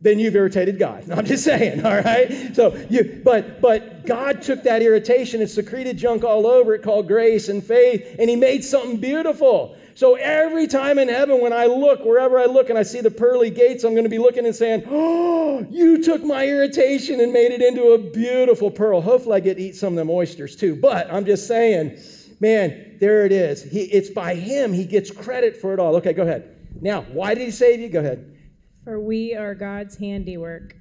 [0.00, 1.10] Then you've irritated God.
[1.14, 2.54] I'm just saying, all right?
[2.54, 7.08] So you but but God took that irritation and secreted junk all over it called
[7.08, 9.76] grace and faith, and he made something beautiful.
[9.94, 13.12] So every time in heaven, when I look, wherever I look and I see the
[13.12, 17.32] pearly gates, I'm going to be looking and saying, Oh, you took my irritation and
[17.32, 19.00] made it into a beautiful pearl.
[19.00, 20.74] Hopefully I get to eat some of them oysters too.
[20.74, 21.98] But I'm just saying,
[22.40, 23.62] man, there it is.
[23.62, 25.94] He, it's by him he gets credit for it all.
[25.96, 26.56] Okay, go ahead.
[26.80, 27.88] Now, why did he save you?
[27.88, 28.36] Go ahead.
[28.82, 30.74] For we are God's handiwork.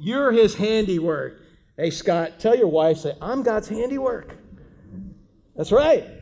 [0.00, 1.40] You're his handiwork.
[1.76, 4.36] Hey, Scott, tell your wife, say, I'm God's handiwork.
[5.54, 6.13] That's right.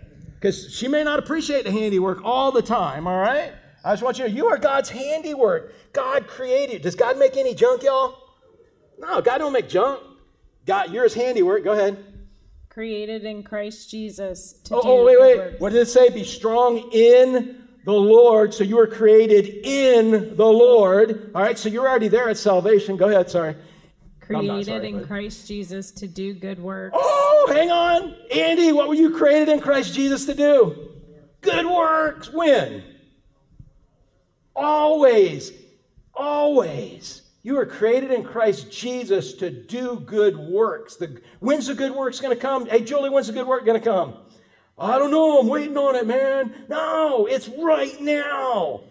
[0.42, 3.52] Because she may not appreciate the handiwork all the time, all right?
[3.84, 5.72] I just want you to know you are God's handiwork.
[5.92, 6.82] God created.
[6.82, 8.18] Does God make any junk, y'all?
[8.98, 10.00] No, God don't make junk.
[10.66, 11.62] God, you're his handiwork.
[11.62, 12.04] Go ahead.
[12.70, 15.36] Created in Christ Jesus to Oh, do oh, wait, wait.
[15.38, 15.60] works.
[15.60, 16.08] What did it say?
[16.10, 18.52] Be strong in the Lord.
[18.52, 21.30] So you were created in the Lord.
[21.36, 22.96] All right, so you're already there at salvation.
[22.96, 23.54] Go ahead, sorry.
[24.26, 25.08] Created sorry, in bud.
[25.08, 26.96] Christ Jesus to do good works.
[26.98, 28.14] Oh, hang on.
[28.32, 30.90] Andy, what were you created in Christ Jesus to do?
[31.40, 32.32] Good works.
[32.32, 32.84] When?
[34.54, 35.52] Always.
[36.14, 37.22] Always.
[37.42, 40.94] You were created in Christ Jesus to do good works.
[40.94, 42.66] The, when's the good works going to come?
[42.66, 44.14] Hey, Julie, when's the good work going to come?
[44.78, 45.40] I don't know.
[45.40, 46.54] I'm waiting on it, man.
[46.68, 48.84] No, it's right now.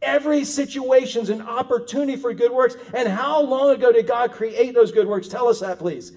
[0.00, 2.76] Every situation's an opportunity for good works.
[2.94, 5.28] And how long ago did God create those good works?
[5.28, 6.12] Tell us that, please.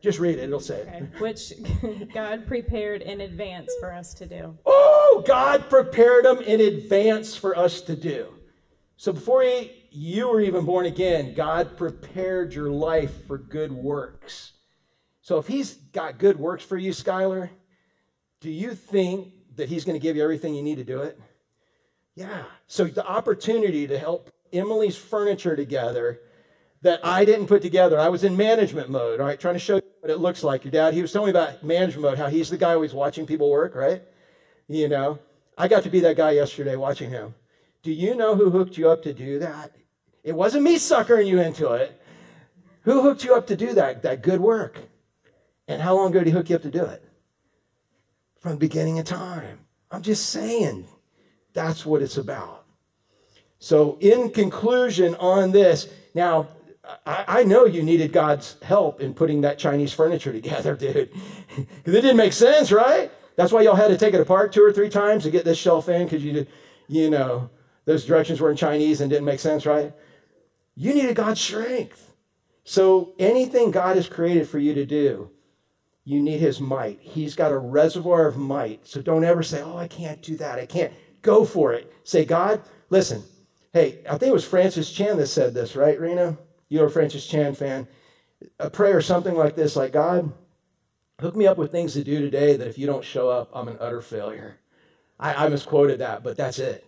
[0.00, 0.88] Just read it, it'll say it.
[0.88, 1.06] Okay.
[1.18, 1.52] Which
[2.14, 4.56] God prepared in advance for us to do.
[4.64, 8.32] Oh, God prepared them in advance for us to do.
[8.96, 14.52] So before you, you were even born again, God prepared your life for good works.
[15.20, 17.50] So if He's got good works for you, Skylar,
[18.40, 21.18] do you think that He's going to give you everything you need to do it?
[22.18, 22.42] Yeah.
[22.66, 26.20] So the opportunity to help Emily's furniture together
[26.82, 27.98] that I didn't put together.
[27.98, 30.64] I was in management mode, all right, trying to show you what it looks like.
[30.64, 33.24] Your dad, he was telling me about management mode, how he's the guy always watching
[33.24, 34.02] people work, right?
[34.66, 35.20] You know,
[35.56, 37.36] I got to be that guy yesterday watching him.
[37.84, 39.76] Do you know who hooked you up to do that?
[40.24, 42.02] It wasn't me suckering you into it.
[42.82, 44.80] Who hooked you up to do that, that good work?
[45.68, 47.04] And how long ago did he hook you up to do it?
[48.40, 49.60] From the beginning of time.
[49.92, 50.84] I'm just saying,
[51.52, 52.64] that's what it's about.
[53.58, 56.48] So, in conclusion on this, now,
[57.04, 61.10] I, know you needed God's help in putting that Chinese furniture together, dude.
[61.56, 63.10] Because it didn't make sense, right?
[63.36, 65.58] That's why y'all had to take it apart two or three times to get this
[65.58, 66.48] shelf in, because you, did-
[66.88, 67.50] you know,
[67.84, 69.92] those directions were in Chinese and didn't make sense, right?
[70.74, 72.12] You needed God's strength.
[72.64, 75.30] So anything God has created for you to do,
[76.04, 77.00] you need his might.
[77.00, 78.86] He's got a reservoir of might.
[78.86, 80.58] So don't ever say, oh, I can't do that.
[80.58, 80.92] I can't.
[81.22, 81.92] Go for it.
[82.04, 83.22] Say, God, listen.
[83.72, 86.36] Hey, I think it was Francis Chan that said this, right, Rena?
[86.68, 87.86] You're a Francis Chan fan.
[88.60, 90.32] A prayer, something like this, like, God,
[91.20, 93.68] hook me up with things to do today that if you don't show up, I'm
[93.68, 94.58] an utter failure.
[95.18, 96.86] I, I misquoted that, but that's it.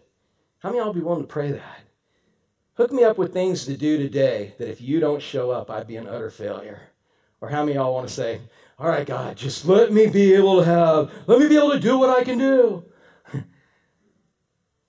[0.61, 1.81] How many of y'all be willing to pray that?
[2.75, 5.87] Hook me up with things to do today that if you don't show up, I'd
[5.87, 6.81] be an utter failure.
[7.41, 8.41] Or how many of y'all want to say,
[8.79, 11.81] all right, God, just let me be able to have, let me be able to
[11.81, 12.85] do what I can do.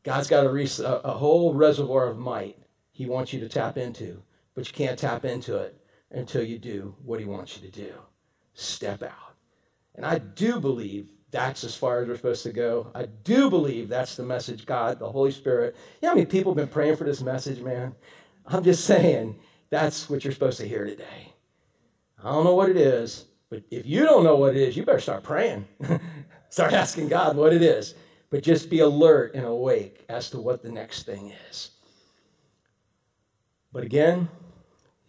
[0.03, 2.57] God's got a, a, whole reservoir of might
[2.91, 4.21] he wants you to tap into,
[4.55, 5.77] but you can't tap into it
[6.11, 7.93] until you do what he wants you to do.
[8.53, 9.35] Step out.
[9.95, 12.91] And I do believe that's as far as we're supposed to go.
[12.93, 15.75] I do believe that's the message God, the Holy Spirit.
[16.01, 17.95] You know how many people have been praying for this message, man?
[18.45, 19.39] I'm just saying
[19.69, 21.33] that's what you're supposed to hear today.
[22.23, 24.85] I don't know what it is, but if you don't know what it is, you
[24.85, 25.65] better start praying.
[26.49, 27.95] start asking God what it is.
[28.31, 31.71] But just be alert and awake as to what the next thing is.
[33.73, 34.27] But again,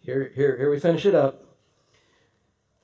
[0.01, 1.43] here, here, here we finish it up.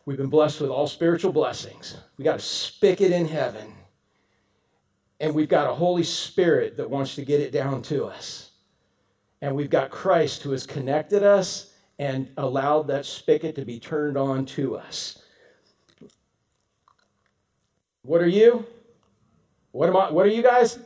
[0.05, 1.97] We've been blessed with all spiritual blessings.
[2.17, 3.73] We got a spigot in heaven.
[5.19, 8.51] And we've got a Holy Spirit that wants to get it down to us.
[9.41, 14.17] And we've got Christ who has connected us and allowed that spigot to be turned
[14.17, 15.21] on to us.
[18.03, 18.65] What are you?
[19.71, 20.11] What am I?
[20.11, 20.79] What are you guys?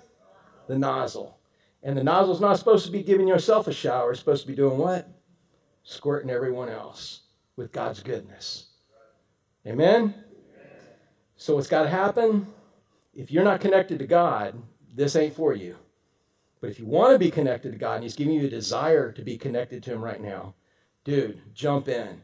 [0.68, 1.40] The nozzle.
[1.84, 4.12] And the nozzle's not supposed to be giving yourself a shower.
[4.12, 5.08] It's supposed to be doing what?
[5.84, 7.22] Squirting everyone else
[7.58, 8.68] with God's goodness.
[9.68, 10.14] Amen?
[11.36, 12.48] So what's got to happen?
[13.14, 14.62] If you're not connected to God,
[14.96, 15.76] this ain't for you.
[16.62, 19.12] But if you want to be connected to God and He's giving you a desire
[19.12, 20.56] to be connected to Him right now,
[21.04, 22.22] dude, jump in.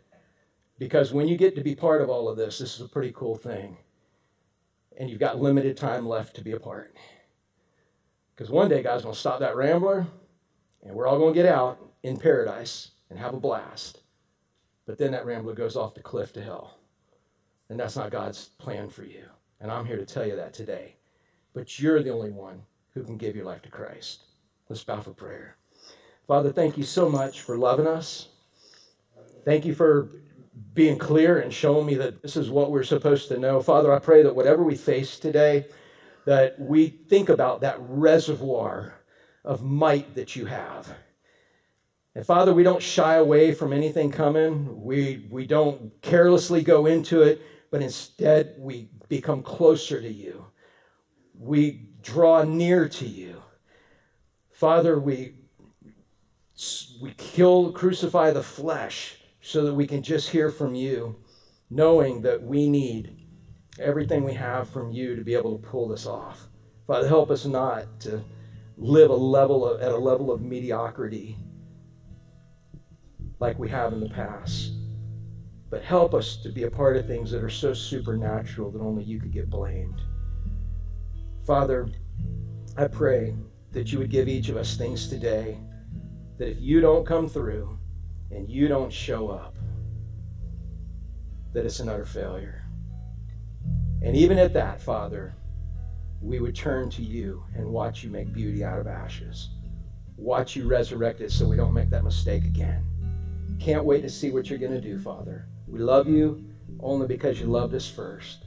[0.77, 3.11] Because when you get to be part of all of this, this is a pretty
[3.11, 3.77] cool thing.
[4.99, 6.95] And you've got limited time left to be a part.
[8.35, 10.05] Because one day God's going to stop that rambler,
[10.83, 14.03] and we're all going to get out in paradise and have a blast.
[14.85, 16.79] But then that rambler goes off the cliff to hell.
[17.69, 19.23] And that's not God's plan for you.
[19.61, 20.95] And I'm here to tell you that today.
[21.53, 22.61] But you're the only one
[22.93, 24.23] who can give your life to Christ.
[24.69, 25.57] Let's bow for prayer.
[26.27, 28.29] Father, thank you so much for loving us.
[29.45, 30.09] Thank you for
[30.73, 33.61] being clear and showing me that this is what we're supposed to know.
[33.61, 35.67] Father, I pray that whatever we face today,
[36.25, 38.93] that we think about that reservoir
[39.43, 40.93] of might that you have.
[42.15, 44.83] And Father, we don't shy away from anything coming.
[44.83, 47.41] We, we don't carelessly go into it
[47.71, 50.45] but instead we become closer to you.
[51.37, 53.41] We draw near to you.
[54.51, 55.35] Father, we,
[57.01, 61.15] we kill, crucify the flesh so that we can just hear from you,
[61.69, 63.27] knowing that we need
[63.79, 66.47] everything we have from you to be able to pull this off.
[66.87, 68.23] Father, help us not to
[68.77, 71.37] live a level of, at a level of mediocrity
[73.39, 74.73] like we have in the past
[75.69, 79.03] but help us to be a part of things that are so supernatural that only
[79.03, 80.01] you could get blamed.
[81.45, 81.87] Father,
[82.77, 83.35] I pray
[83.71, 85.59] that you would give each of us things today
[86.37, 87.77] that if you don't come through
[88.31, 89.55] and you don't show up,
[91.53, 92.63] that it's an utter failure.
[94.01, 95.35] And even at that, Father,
[96.21, 99.49] we would turn to you and watch you make beauty out of ashes.
[100.17, 102.83] Watch you resurrect it so we don't make that mistake again.
[103.59, 105.47] Can't wait to see what you're going to do, Father.
[105.67, 106.45] We love you
[106.79, 108.45] only because you loved us first.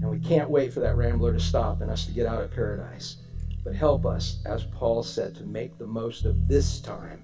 [0.00, 2.50] And we can't wait for that rambler to stop and us to get out of
[2.50, 3.16] paradise.
[3.64, 7.22] But help us, as Paul said, to make the most of this time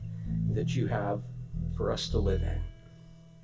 [0.53, 1.23] that you have
[1.81, 2.61] for us to live in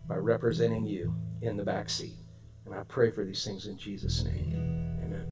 [0.07, 2.19] by representing you in the back seat.
[2.67, 4.96] And I pray for these things in Jesus' name.